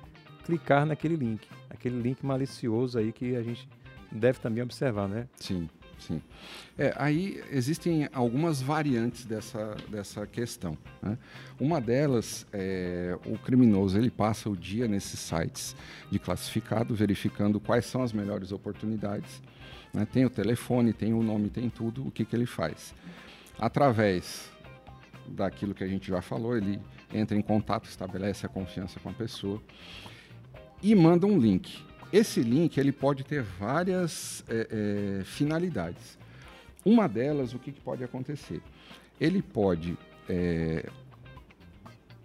clicar 0.44 0.84
naquele 0.84 1.16
link. 1.16 1.48
Aquele 1.70 1.98
link 2.00 2.26
malicioso 2.26 2.98
aí 2.98 3.12
que 3.12 3.36
a 3.36 3.42
gente 3.42 3.68
deve 4.10 4.40
também 4.40 4.62
observar, 4.62 5.08
né? 5.08 5.28
Sim. 5.36 5.70
Sim. 5.96 6.20
É, 6.76 6.92
aí 6.96 7.42
existem 7.50 8.08
algumas 8.12 8.60
variantes 8.60 9.24
dessa, 9.24 9.76
dessa 9.88 10.26
questão. 10.26 10.76
Né? 11.00 11.16
Uma 11.58 11.80
delas 11.80 12.46
é 12.52 13.16
o 13.24 13.38
criminoso 13.38 13.96
ele 13.96 14.10
passa 14.10 14.50
o 14.50 14.56
dia 14.56 14.86
nesses 14.88 15.20
sites 15.20 15.74
de 16.10 16.18
classificado, 16.18 16.94
verificando 16.94 17.58
quais 17.60 17.86
são 17.86 18.02
as 18.02 18.12
melhores 18.12 18.52
oportunidades. 18.52 19.40
Né? 19.94 20.04
Tem 20.04 20.24
o 20.24 20.30
telefone, 20.30 20.92
tem 20.92 21.14
o 21.14 21.22
nome, 21.22 21.48
tem 21.48 21.70
tudo. 21.70 22.06
O 22.06 22.10
que, 22.10 22.24
que 22.24 22.34
ele 22.34 22.46
faz? 22.46 22.92
Através 23.58 24.50
daquilo 25.26 25.72
que 25.72 25.84
a 25.84 25.88
gente 25.88 26.08
já 26.08 26.20
falou, 26.20 26.56
ele 26.56 26.80
entra 27.12 27.36
em 27.36 27.40
contato, 27.40 27.88
estabelece 27.88 28.44
a 28.44 28.48
confiança 28.48 28.98
com 28.98 29.08
a 29.08 29.12
pessoa 29.12 29.62
e 30.82 30.94
manda 30.94 31.26
um 31.26 31.38
link. 31.38 31.82
Esse 32.12 32.42
link 32.42 32.76
ele 32.76 32.92
pode 32.92 33.24
ter 33.24 33.42
várias 33.42 34.44
é, 34.48 35.20
é, 35.20 35.24
finalidades. 35.24 36.18
Uma 36.84 37.08
delas, 37.08 37.54
o 37.54 37.58
que, 37.58 37.72
que 37.72 37.80
pode 37.80 38.04
acontecer? 38.04 38.60
Ele 39.18 39.40
pode 39.40 39.96
é, 40.28 40.86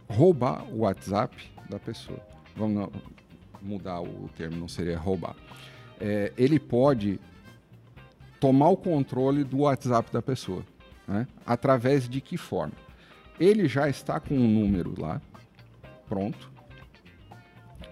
roubar 0.09 0.67
o 0.69 0.79
WhatsApp 0.79 1.35
da 1.69 1.79
pessoa. 1.79 2.19
Vamos 2.55 2.89
mudar 3.61 4.01
o 4.01 4.29
termo, 4.35 4.57
não 4.57 4.67
seria 4.67 4.97
roubar. 4.97 5.35
Ele 6.37 6.59
pode 6.59 7.19
tomar 8.39 8.69
o 8.69 8.77
controle 8.77 9.43
do 9.43 9.59
WhatsApp 9.59 10.11
da 10.11 10.21
pessoa. 10.21 10.65
Né? 11.07 11.27
Através 11.45 12.07
de 12.07 12.21
que 12.21 12.37
forma? 12.37 12.73
Ele 13.39 13.67
já 13.67 13.89
está 13.89 14.19
com 14.19 14.35
um 14.35 14.47
número 14.47 14.93
lá, 14.99 15.21
pronto 16.07 16.49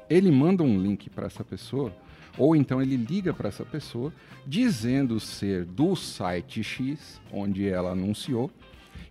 ele 0.09 0.31
manda 0.31 0.63
um 0.63 0.79
link 0.79 1.09
para 1.09 1.27
essa 1.27 1.43
pessoa, 1.43 1.93
ou 2.37 2.55
então 2.55 2.81
ele 2.81 2.95
liga 2.95 3.33
para 3.33 3.49
essa 3.49 3.65
pessoa, 3.65 4.13
dizendo 4.45 5.19
ser 5.19 5.65
do 5.65 5.95
site 5.95 6.63
X, 6.63 7.21
onde 7.31 7.67
ela 7.67 7.91
anunciou, 7.91 8.49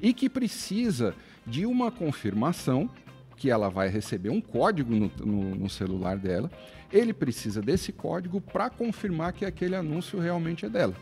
e 0.01 0.13
que 0.13 0.29
precisa 0.29 1.15
de 1.47 1.67
uma 1.67 1.91
confirmação, 1.91 2.89
que 3.37 3.51
ela 3.51 3.69
vai 3.69 3.89
receber 3.89 4.31
um 4.31 4.41
código 4.41 4.95
no, 4.95 5.11
no, 5.19 5.55
no 5.55 5.69
celular 5.69 6.17
dela. 6.17 6.51
Ele 6.91 7.13
precisa 7.13 7.61
desse 7.61 7.93
código 7.93 8.41
para 8.41 8.71
confirmar 8.71 9.35
que 9.35 9.45
aquele 9.45 9.77
anúncio 9.77 10.19
realmente 10.19 10.65
é 10.65 10.71
dela. 10.71 10.95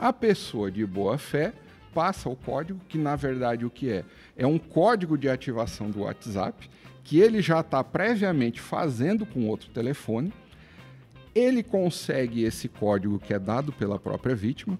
A 0.00 0.14
pessoa 0.14 0.70
de 0.70 0.86
boa 0.86 1.18
fé 1.18 1.52
passa 1.92 2.26
o 2.30 2.34
código, 2.34 2.80
que 2.88 2.96
na 2.96 3.16
verdade 3.16 3.66
o 3.66 3.70
que 3.70 3.90
é? 3.90 4.04
É 4.34 4.46
um 4.46 4.58
código 4.58 5.18
de 5.18 5.28
ativação 5.28 5.90
do 5.90 6.00
WhatsApp 6.00 6.70
que 7.04 7.20
ele 7.20 7.42
já 7.42 7.60
está 7.60 7.84
previamente 7.84 8.62
fazendo 8.62 9.26
com 9.26 9.46
outro 9.46 9.68
telefone. 9.68 10.32
Ele 11.34 11.62
consegue 11.62 12.44
esse 12.44 12.66
código 12.66 13.18
que 13.18 13.34
é 13.34 13.38
dado 13.38 13.72
pela 13.72 13.98
própria 13.98 14.34
vítima, 14.34 14.78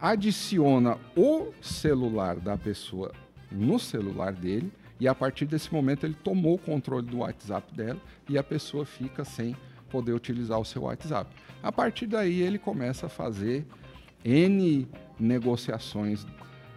adiciona 0.00 0.98
o 1.16 1.52
celular 1.60 2.40
da 2.40 2.58
pessoa 2.58 3.12
no 3.52 3.78
celular 3.78 4.32
dele 4.32 4.72
e 4.98 5.06
a 5.06 5.14
partir 5.14 5.46
desse 5.46 5.72
momento 5.72 6.04
ele 6.04 6.16
tomou 6.24 6.56
o 6.56 6.58
controle 6.58 7.06
do 7.06 7.18
WhatsApp 7.18 7.72
dela 7.72 8.00
e 8.28 8.36
a 8.36 8.42
pessoa 8.42 8.84
fica 8.84 9.24
sem 9.24 9.54
poder 9.88 10.12
utilizar 10.12 10.58
o 10.58 10.64
seu 10.64 10.82
WhatsApp. 10.82 11.30
A 11.62 11.70
partir 11.70 12.08
daí 12.08 12.40
ele 12.40 12.58
começa 12.58 13.06
a 13.06 13.08
fazer 13.08 13.64
N 14.24 14.86
negociações 15.18 16.26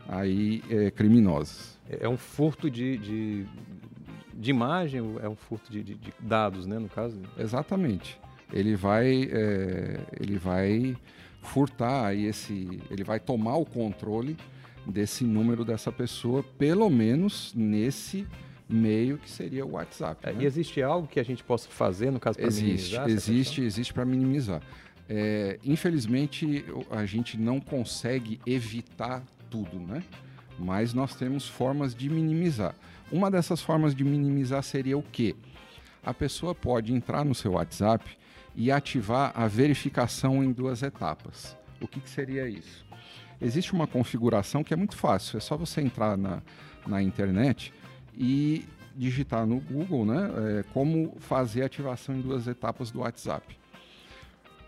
aí 0.07 0.63
é, 0.69 0.91
criminosas. 0.91 1.79
É 1.89 2.07
um 2.07 2.17
furto 2.17 2.69
de, 2.69 2.97
de, 2.97 3.45
de 4.33 4.49
imagem, 4.49 5.01
é 5.21 5.29
um 5.29 5.35
furto 5.35 5.71
de, 5.71 5.83
de, 5.83 5.95
de 5.95 6.13
dados, 6.19 6.65
né, 6.65 6.79
no 6.79 6.89
caso? 6.89 7.19
Exatamente. 7.37 8.19
Ele 8.51 8.75
vai, 8.75 9.29
é, 9.31 9.99
ele 10.19 10.37
vai 10.37 10.95
furtar 11.41 12.07
aí 12.07 12.25
esse, 12.25 12.79
ele 12.89 13.03
vai 13.03 13.19
tomar 13.19 13.55
o 13.57 13.65
controle 13.65 14.35
desse 14.85 15.23
número 15.23 15.65
dessa 15.65 15.91
pessoa, 15.91 16.43
pelo 16.57 16.89
menos 16.89 17.53
nesse 17.55 18.27
meio 18.67 19.17
que 19.17 19.29
seria 19.29 19.65
o 19.65 19.71
WhatsApp. 19.71 20.27
É, 20.27 20.33
né? 20.33 20.43
E 20.43 20.45
existe 20.45 20.81
algo 20.81 21.07
que 21.07 21.19
a 21.19 21.23
gente 21.23 21.43
possa 21.43 21.69
fazer, 21.69 22.11
no 22.11 22.19
caso, 22.19 22.37
para 22.37 22.49
minimizar? 22.49 23.09
Existe, 23.09 23.61
existe 23.61 23.93
para 23.93 24.05
minimizar. 24.05 24.61
É, 25.07 25.59
infelizmente, 25.63 26.65
a 26.89 27.05
gente 27.05 27.37
não 27.37 27.59
consegue 27.59 28.39
evitar 28.45 29.23
tudo, 29.49 29.79
né? 29.79 30.03
Mas 30.57 30.93
nós 30.93 31.15
temos 31.15 31.47
formas 31.47 31.93
de 31.93 32.09
minimizar. 32.09 32.75
Uma 33.11 33.29
dessas 33.29 33.61
formas 33.61 33.93
de 33.93 34.03
minimizar 34.03 34.63
seria 34.63 34.97
o 34.97 35.03
quê? 35.03 35.35
A 36.03 36.13
pessoa 36.13 36.55
pode 36.55 36.93
entrar 36.93 37.23
no 37.23 37.35
seu 37.35 37.53
WhatsApp 37.53 38.17
e 38.55 38.71
ativar 38.71 39.31
a 39.35 39.47
verificação 39.47 40.43
em 40.43 40.51
duas 40.51 40.81
etapas. 40.81 41.57
O 41.81 41.87
que, 41.87 41.99
que 41.99 42.09
seria 42.09 42.47
isso? 42.47 42.85
Existe 43.41 43.73
uma 43.73 43.85
configuração 43.85 44.63
que 44.63 44.73
é 44.73 44.77
muito 44.77 44.95
fácil, 44.95 45.37
é 45.37 45.41
só 45.41 45.57
você 45.57 45.81
entrar 45.81 46.17
na, 46.17 46.41
na 46.87 47.01
internet 47.01 47.73
e 48.17 48.65
digitar 48.95 49.45
no 49.45 49.59
Google 49.59 50.05
né, 50.05 50.31
é, 50.59 50.63
como 50.73 51.13
fazer 51.19 51.63
a 51.63 51.65
ativação 51.65 52.15
em 52.15 52.21
duas 52.21 52.47
etapas 52.47 52.91
do 52.91 52.99
WhatsApp. 52.99 53.57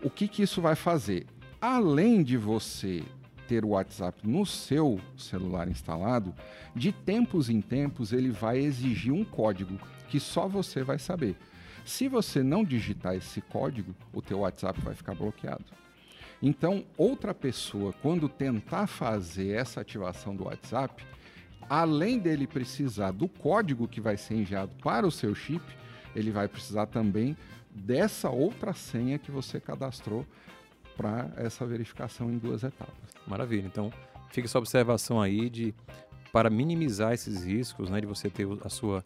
O 0.00 0.08
que, 0.08 0.28
que 0.28 0.42
isso 0.42 0.60
vai 0.60 0.76
fazer? 0.76 1.26
Além 1.60 2.22
de 2.22 2.36
você 2.36 3.02
ter 3.48 3.64
o 3.64 3.70
WhatsApp 3.70 4.28
no 4.28 4.46
seu 4.46 5.00
celular 5.16 5.66
instalado, 5.68 6.32
de 6.74 6.92
tempos 6.92 7.50
em 7.50 7.60
tempos 7.60 8.12
ele 8.12 8.30
vai 8.30 8.58
exigir 8.58 9.12
um 9.12 9.24
código 9.24 9.76
que 10.08 10.20
só 10.20 10.46
você 10.46 10.84
vai 10.84 11.00
saber. 11.00 11.36
Se 11.84 12.06
você 12.06 12.42
não 12.42 12.62
digitar 12.62 13.16
esse 13.16 13.40
código, 13.40 13.92
o 14.12 14.22
teu 14.22 14.40
WhatsApp 14.40 14.80
vai 14.82 14.94
ficar 14.94 15.14
bloqueado. 15.14 15.64
Então, 16.40 16.84
outra 16.96 17.34
pessoa, 17.34 17.92
quando 18.00 18.28
tentar 18.28 18.86
fazer 18.86 19.48
essa 19.48 19.80
ativação 19.80 20.36
do 20.36 20.44
WhatsApp, 20.44 21.04
além 21.68 22.18
dele 22.20 22.46
precisar 22.46 23.10
do 23.10 23.26
código 23.26 23.88
que 23.88 24.00
vai 24.00 24.16
ser 24.16 24.34
enviado 24.34 24.70
para 24.80 25.06
o 25.06 25.10
seu 25.10 25.34
chip, 25.34 25.64
ele 26.14 26.30
vai 26.30 26.46
precisar 26.46 26.86
também 26.86 27.36
dessa 27.78 28.30
outra 28.30 28.72
senha 28.72 29.18
que 29.18 29.30
você 29.30 29.60
cadastrou 29.60 30.26
para 30.96 31.30
essa 31.36 31.64
verificação 31.64 32.30
em 32.30 32.38
duas 32.38 32.64
etapas. 32.64 32.94
Maravilha. 33.26 33.66
Então, 33.66 33.92
fica 34.30 34.46
essa 34.46 34.58
observação 34.58 35.20
aí 35.20 35.48
de 35.48 35.74
para 36.32 36.50
minimizar 36.50 37.12
esses 37.12 37.44
riscos, 37.44 37.88
né, 37.88 38.00
de 38.00 38.06
você 38.06 38.28
ter 38.28 38.46
a 38.64 38.68
sua 38.68 39.04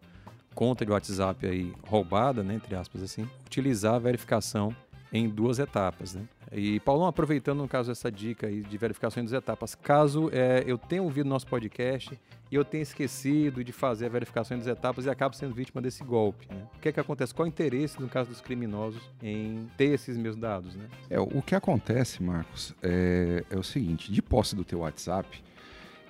conta 0.54 0.84
de 0.84 0.90
WhatsApp 0.90 1.46
aí 1.46 1.72
roubada, 1.86 2.42
né, 2.42 2.54
entre 2.54 2.74
aspas 2.74 3.02
assim, 3.02 3.28
utilizar 3.46 3.94
a 3.94 3.98
verificação 3.98 4.74
em 5.12 5.28
duas 5.28 5.58
etapas, 5.58 6.14
né? 6.14 6.26
E 6.54 6.80
Paulão, 6.80 7.06
aproveitando 7.06 7.58
no 7.58 7.68
caso 7.68 7.90
essa 7.90 8.10
dica 8.10 8.46
aí 8.46 8.60
de 8.60 8.76
verificação 8.76 9.22
em 9.22 9.26
duas 9.26 9.32
etapas, 9.32 9.74
caso 9.74 10.30
é, 10.32 10.62
eu 10.66 10.76
tenha 10.76 11.02
ouvido 11.02 11.28
nosso 11.28 11.46
podcast 11.46 12.18
e 12.50 12.54
eu 12.54 12.64
tenha 12.64 12.82
esquecido 12.82 13.64
de 13.64 13.72
fazer 13.72 14.06
a 14.06 14.08
verificação 14.10 14.56
em 14.56 14.60
duas 14.60 14.68
etapas 14.68 15.06
e 15.06 15.10
acabo 15.10 15.34
sendo 15.34 15.54
vítima 15.54 15.80
desse 15.80 16.04
golpe, 16.04 16.46
né? 16.50 16.66
O 16.76 16.80
que 16.80 16.90
é 16.90 16.92
que 16.92 17.00
acontece? 17.00 17.34
Qual 17.34 17.46
é 17.46 17.48
o 17.48 17.50
interesse 17.50 18.00
no 18.00 18.08
caso 18.08 18.28
dos 18.28 18.40
criminosos 18.40 19.02
em 19.22 19.66
ter 19.76 19.94
esses 19.94 20.16
meus 20.18 20.36
dados, 20.36 20.76
né? 20.76 20.84
É, 21.08 21.18
o 21.18 21.40
que 21.40 21.54
acontece, 21.54 22.22
Marcos, 22.22 22.74
é, 22.82 23.44
é 23.48 23.56
o 23.56 23.62
seguinte, 23.62 24.12
de 24.12 24.20
posse 24.20 24.54
do 24.54 24.64
teu 24.64 24.80
WhatsApp, 24.80 25.42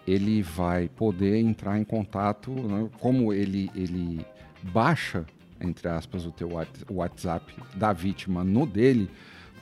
ele 0.05 0.43
vai 0.43 0.89
poder 0.89 1.37
entrar 1.37 1.79
em 1.79 1.85
contato, 1.85 2.51
né, 2.51 2.91
como 2.99 3.33
ele, 3.33 3.71
ele 3.77 4.27
baixa 4.65 5.25
entre 5.63 5.89
aspas, 5.89 6.27
o 6.27 6.33
teu 6.33 6.51
WhatsApp 6.91 7.55
da 7.77 7.93
vítima 7.93 8.43
no 8.43 8.67
dele, 8.67 9.09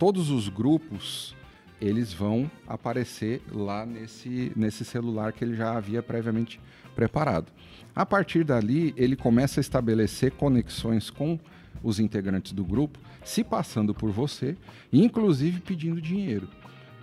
todos 0.00 0.30
os 0.30 0.48
grupos 0.48 1.36
eles 1.78 2.10
vão 2.10 2.50
aparecer 2.66 3.42
lá 3.52 3.84
nesse, 3.84 4.50
nesse 4.56 4.82
celular 4.82 5.30
que 5.30 5.44
ele 5.44 5.54
já 5.54 5.76
havia 5.76 6.02
previamente 6.02 6.58
preparado. 6.94 7.52
A 7.94 8.06
partir 8.06 8.42
dali, 8.42 8.94
ele 8.96 9.14
começa 9.14 9.60
a 9.60 9.62
estabelecer 9.62 10.32
conexões 10.32 11.10
com 11.10 11.38
os 11.82 12.00
integrantes 12.00 12.52
do 12.52 12.64
grupo, 12.64 12.98
se 13.22 13.44
passando 13.44 13.94
por 13.94 14.10
você, 14.10 14.56
inclusive 14.90 15.60
pedindo 15.60 16.00
dinheiro. 16.00 16.48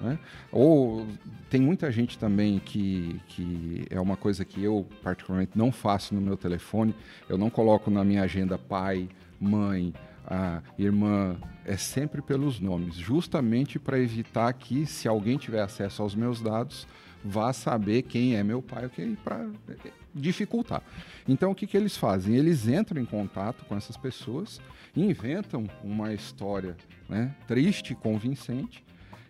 Né? 0.01 0.17
Ou 0.51 1.07
tem 1.51 1.61
muita 1.61 1.91
gente 1.91 2.17
também 2.17 2.59
que, 2.59 3.21
que 3.27 3.85
é 3.91 3.99
uma 3.99 4.17
coisa 4.17 4.43
que 4.43 4.63
eu 4.63 4.87
particularmente 5.03 5.51
não 5.55 5.71
faço 5.71 6.15
no 6.15 6.21
meu 6.21 6.35
telefone, 6.35 6.95
eu 7.29 7.37
não 7.37 7.49
coloco 7.49 7.91
na 7.91 8.03
minha 8.03 8.23
agenda 8.23 8.57
pai, 8.57 9.07
mãe, 9.39 9.93
a 10.27 10.61
irmã, 10.77 11.37
é 11.65 11.77
sempre 11.77 12.21
pelos 12.21 12.59
nomes, 12.59 12.95
justamente 12.95 13.79
para 13.79 13.97
evitar 13.97 14.51
que 14.53 14.85
se 14.85 15.07
alguém 15.07 15.37
tiver 15.37 15.61
acesso 15.61 16.01
aos 16.01 16.13
meus 16.13 16.41
dados, 16.41 16.85
vá 17.23 17.53
saber 17.53 18.03
quem 18.03 18.35
é 18.35 18.43
meu 18.43 18.61
pai, 18.61 18.85
okay? 18.85 19.17
para 19.23 19.47
dificultar. 20.13 20.83
Então 21.27 21.51
o 21.51 21.55
que, 21.55 21.65
que 21.65 21.77
eles 21.77 21.95
fazem? 21.95 22.35
Eles 22.35 22.67
entram 22.67 23.01
em 23.01 23.05
contato 23.05 23.63
com 23.65 23.75
essas 23.75 23.95
pessoas, 23.95 24.61
inventam 24.95 25.65
uma 25.83 26.13
história 26.13 26.75
né, 27.07 27.33
triste, 27.47 27.95
convincente, 27.95 28.83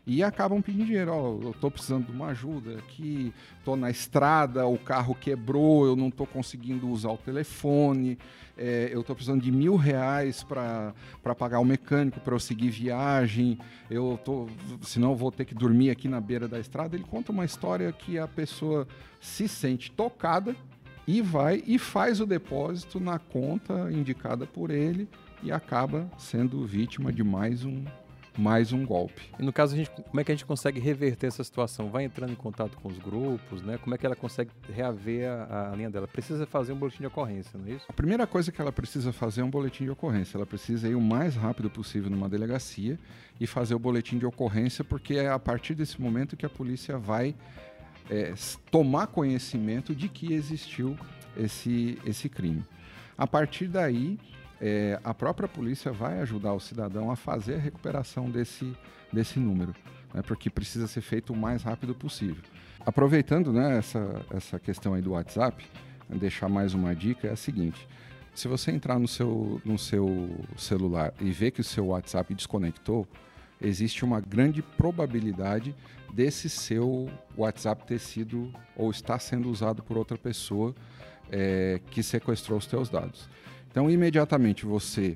e 0.07 0.23
acabam 0.23 0.61
pedindo 0.61 0.85
dinheiro. 0.85 1.11
Ó, 1.11 1.37
eu 1.43 1.51
estou 1.51 1.69
precisando 1.69 2.05
de 2.05 2.11
uma 2.13 2.27
ajuda 2.27 2.79
aqui, 2.79 3.33
estou 3.59 3.75
na 3.75 3.91
estrada, 3.91 4.65
o 4.65 4.77
carro 4.77 5.13
quebrou, 5.13 5.85
eu 5.85 5.97
não 5.97 6.07
estou 6.07 6.25
conseguindo 6.25 6.89
usar 6.89 7.11
o 7.11 7.17
telefone, 7.17 8.17
é, 8.57 8.89
eu 8.89 9.01
estou 9.01 9.13
precisando 9.13 9.41
de 9.41 9.51
mil 9.51 9.75
reais 9.75 10.43
para 10.43 10.93
pagar 11.37 11.59
o 11.59 11.65
mecânico, 11.65 12.21
para 12.21 12.33
eu 12.33 12.39
seguir 12.39 12.69
viagem, 12.69 13.59
eu 13.91 14.17
tô, 14.23 14.47
senão 14.81 15.11
eu 15.11 15.15
vou 15.17 15.29
ter 15.29 15.43
que 15.43 15.53
dormir 15.53 15.89
aqui 15.89 16.07
na 16.07 16.21
beira 16.21 16.47
da 16.47 16.57
estrada. 16.57 16.95
Ele 16.95 17.03
conta 17.03 17.33
uma 17.33 17.43
história 17.43 17.91
que 17.91 18.17
a 18.17 18.27
pessoa 18.27 18.87
se 19.19 19.45
sente 19.49 19.91
tocada 19.91 20.55
e 21.05 21.21
vai 21.21 21.61
e 21.67 21.77
faz 21.77 22.21
o 22.21 22.25
depósito 22.25 22.97
na 22.97 23.19
conta 23.19 23.91
indicada 23.91 24.45
por 24.45 24.71
ele 24.71 25.07
e 25.43 25.51
acaba 25.51 26.09
sendo 26.17 26.65
vítima 26.65 27.11
de 27.11 27.23
mais 27.23 27.65
um 27.65 27.83
mais 28.37 28.71
um 28.71 28.85
golpe. 28.85 29.21
E 29.39 29.43
no 29.43 29.51
caso, 29.51 29.73
a 29.73 29.77
gente, 29.77 29.89
como 29.89 30.19
é 30.19 30.23
que 30.23 30.31
a 30.31 30.35
gente 30.35 30.45
consegue 30.45 30.79
reverter 30.79 31.27
essa 31.27 31.43
situação? 31.43 31.89
Vai 31.89 32.03
entrando 32.03 32.31
em 32.31 32.35
contato 32.35 32.77
com 32.77 32.87
os 32.87 32.97
grupos, 32.99 33.61
né? 33.63 33.77
Como 33.77 33.95
é 33.95 33.97
que 33.97 34.05
ela 34.05 34.15
consegue 34.15 34.51
reaver 34.71 35.29
a, 35.29 35.71
a, 35.71 35.75
linha 35.75 35.89
dela? 35.89 36.07
Precisa 36.07 36.45
fazer 36.45 36.73
um 36.73 36.77
boletim 36.77 36.99
de 36.99 37.07
ocorrência, 37.07 37.59
não 37.59 37.67
é 37.67 37.71
isso? 37.71 37.85
A 37.89 37.93
primeira 37.93 38.27
coisa 38.27 38.51
que 38.51 38.61
ela 38.61 38.71
precisa 38.71 39.11
fazer 39.11 39.41
é 39.41 39.43
um 39.43 39.49
boletim 39.49 39.85
de 39.85 39.89
ocorrência. 39.89 40.37
Ela 40.37 40.45
precisa 40.45 40.87
ir 40.87 40.95
o 40.95 41.01
mais 41.01 41.35
rápido 41.35 41.69
possível 41.69 42.09
numa 42.09 42.29
delegacia 42.29 42.99
e 43.39 43.47
fazer 43.47 43.73
o 43.73 43.79
boletim 43.79 44.17
de 44.17 44.25
ocorrência, 44.25 44.83
porque 44.83 45.15
é 45.15 45.29
a 45.29 45.39
partir 45.39 45.73
desse 45.73 45.99
momento 45.99 46.37
que 46.37 46.45
a 46.45 46.49
polícia 46.49 46.97
vai 46.97 47.35
é, 48.09 48.33
tomar 48.69 49.07
conhecimento 49.07 49.95
de 49.95 50.07
que 50.07 50.33
existiu 50.33 50.97
esse, 51.35 51.97
esse 52.05 52.29
crime. 52.29 52.63
A 53.17 53.25
partir 53.25 53.67
daí, 53.67 54.19
é, 54.61 54.99
a 55.03 55.13
própria 55.13 55.47
polícia 55.47 55.91
vai 55.91 56.19
ajudar 56.21 56.53
o 56.53 56.59
cidadão 56.59 57.11
a 57.11 57.15
fazer 57.15 57.55
a 57.55 57.59
recuperação 57.59 58.29
desse, 58.29 58.75
desse 59.11 59.39
número, 59.39 59.73
né, 60.13 60.21
porque 60.21 60.49
precisa 60.49 60.87
ser 60.87 61.01
feito 61.01 61.33
o 61.33 61.35
mais 61.35 61.63
rápido 61.63 61.93
possível. 61.93 62.43
Aproveitando 62.85 63.51
né, 63.51 63.77
essa, 63.77 64.25
essa 64.31 64.59
questão 64.59 64.93
aí 64.93 65.01
do 65.01 65.11
WhatsApp, 65.11 65.65
deixar 66.09 66.47
mais 66.47 66.73
uma 66.73 66.95
dica 66.95 67.27
é 67.27 67.31
a 67.31 67.35
seguinte: 67.35 67.87
se 68.33 68.47
você 68.47 68.71
entrar 68.71 68.97
no 68.97 69.07
seu, 69.07 69.61
no 69.65 69.77
seu 69.77 70.29
celular 70.55 71.13
e 71.19 71.31
ver 71.31 71.51
que 71.51 71.61
o 71.61 71.63
seu 71.63 71.87
WhatsApp 71.87 72.33
desconectou, 72.33 73.07
existe 73.61 74.05
uma 74.05 74.21
grande 74.21 74.61
probabilidade 74.61 75.75
desse 76.13 76.49
seu 76.49 77.09
WhatsApp 77.37 77.85
ter 77.85 77.99
sido 77.99 78.51
ou 78.75 78.89
estar 78.89 79.19
sendo 79.19 79.49
usado 79.49 79.83
por 79.83 79.97
outra 79.97 80.17
pessoa 80.17 80.73
é, 81.31 81.81
que 81.91 82.01
sequestrou 82.01 82.57
os 82.57 82.65
teus 82.65 82.89
dados. 82.89 83.29
Então, 83.77 83.91
imediatamente 83.91 84.65
você 84.65 85.15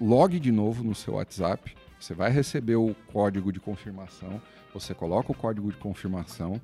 logue 0.00 0.40
de 0.40 0.50
novo 0.50 0.82
no 0.82 0.94
seu 0.94 1.16
WhatsApp, 1.16 1.76
você 2.00 2.14
vai 2.14 2.30
receber 2.30 2.76
o 2.76 2.96
código 3.12 3.52
de 3.52 3.60
confirmação, 3.60 4.40
você 4.72 4.94
coloca 4.94 5.30
o 5.30 5.34
código 5.34 5.70
de 5.70 5.76
confirmação, 5.76 6.58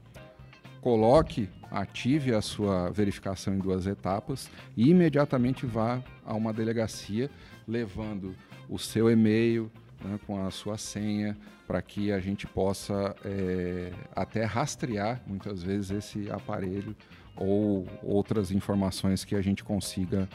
coloque, 0.80 1.50
ative 1.70 2.34
a 2.34 2.40
sua 2.40 2.90
verificação 2.90 3.52
em 3.52 3.58
duas 3.58 3.86
etapas 3.86 4.48
e 4.74 4.88
imediatamente 4.88 5.66
vá 5.66 6.02
a 6.24 6.32
uma 6.32 6.50
delegacia 6.50 7.30
levando 7.68 8.34
o 8.66 8.78
seu 8.78 9.10
e-mail 9.10 9.70
né, 10.02 10.18
com 10.26 10.42
a 10.42 10.50
sua 10.50 10.78
senha 10.78 11.36
para 11.66 11.82
que 11.82 12.10
a 12.10 12.20
gente 12.20 12.46
possa 12.46 13.14
é, 13.22 13.92
até 14.16 14.44
rastrear 14.44 15.20
muitas 15.26 15.62
vezes 15.62 15.90
esse 15.90 16.30
aparelho 16.30 16.96
ou 17.36 17.86
outras 18.02 18.50
informações 18.50 19.26
que 19.26 19.34
a 19.34 19.42
gente 19.42 19.62
consiga 19.62 20.26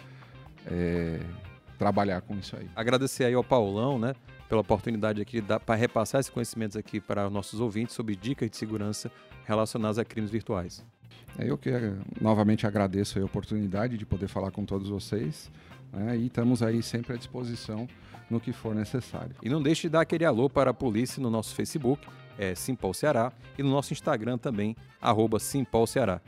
é, 0.67 1.19
trabalhar 1.77 2.21
com 2.21 2.37
isso 2.37 2.55
aí. 2.55 2.69
Agradecer 2.75 3.25
aí 3.25 3.33
ao 3.33 3.43
Paulão, 3.43 3.97
né, 3.99 4.15
pela 4.47 4.61
oportunidade 4.61 5.21
aqui 5.21 5.41
para 5.41 5.75
repassar 5.75 6.19
esses 6.19 6.31
conhecimentos 6.31 6.77
aqui 6.77 6.99
para 6.99 7.27
os 7.27 7.33
nossos 7.33 7.59
ouvintes 7.59 7.95
sobre 7.95 8.15
dicas 8.15 8.49
de 8.49 8.57
segurança 8.57 9.11
relacionadas 9.45 9.97
a 9.97 10.05
crimes 10.05 10.31
virtuais. 10.31 10.83
É, 11.37 11.49
eu 11.49 11.57
que 11.57 11.69
novamente 12.19 12.65
agradeço 12.65 13.19
a 13.19 13.25
oportunidade 13.25 13.97
de 13.97 14.05
poder 14.05 14.27
falar 14.27 14.51
com 14.51 14.65
todos 14.65 14.89
vocês 14.89 15.51
né, 15.91 16.17
e 16.17 16.27
estamos 16.27 16.63
aí 16.63 16.81
sempre 16.81 17.13
à 17.13 17.17
disposição 17.17 17.87
no 18.29 18.39
que 18.39 18.51
for 18.51 18.75
necessário. 18.75 19.35
E 19.41 19.49
não 19.49 19.61
deixe 19.61 19.83
de 19.83 19.89
dar 19.89 20.01
aquele 20.01 20.25
alô 20.25 20.49
para 20.49 20.71
a 20.71 20.73
polícia 20.73 21.21
no 21.21 21.29
nosso 21.29 21.55
Facebook, 21.55 22.05
é 22.37 22.53
Simpol 22.55 22.93
Ceará, 22.93 23.31
e 23.57 23.63
no 23.63 23.69
nosso 23.69 23.93
Instagram 23.93 24.37
também, 24.37 24.75
arroba 25.01 25.39
Simpol 25.39 25.87
Ceará. 25.87 26.21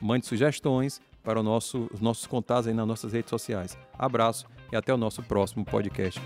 Mande 0.00 0.26
sugestões, 0.26 1.00
para 1.24 1.42
nosso, 1.42 1.88
os 1.92 2.00
nossos 2.00 2.26
contatos 2.26 2.68
aí 2.68 2.74
nas 2.74 2.86
nossas 2.86 3.12
redes 3.12 3.30
sociais. 3.30 3.76
Abraço 3.98 4.46
e 4.70 4.76
até 4.76 4.92
o 4.92 4.96
nosso 4.98 5.22
próximo 5.22 5.64
podcast. 5.64 6.20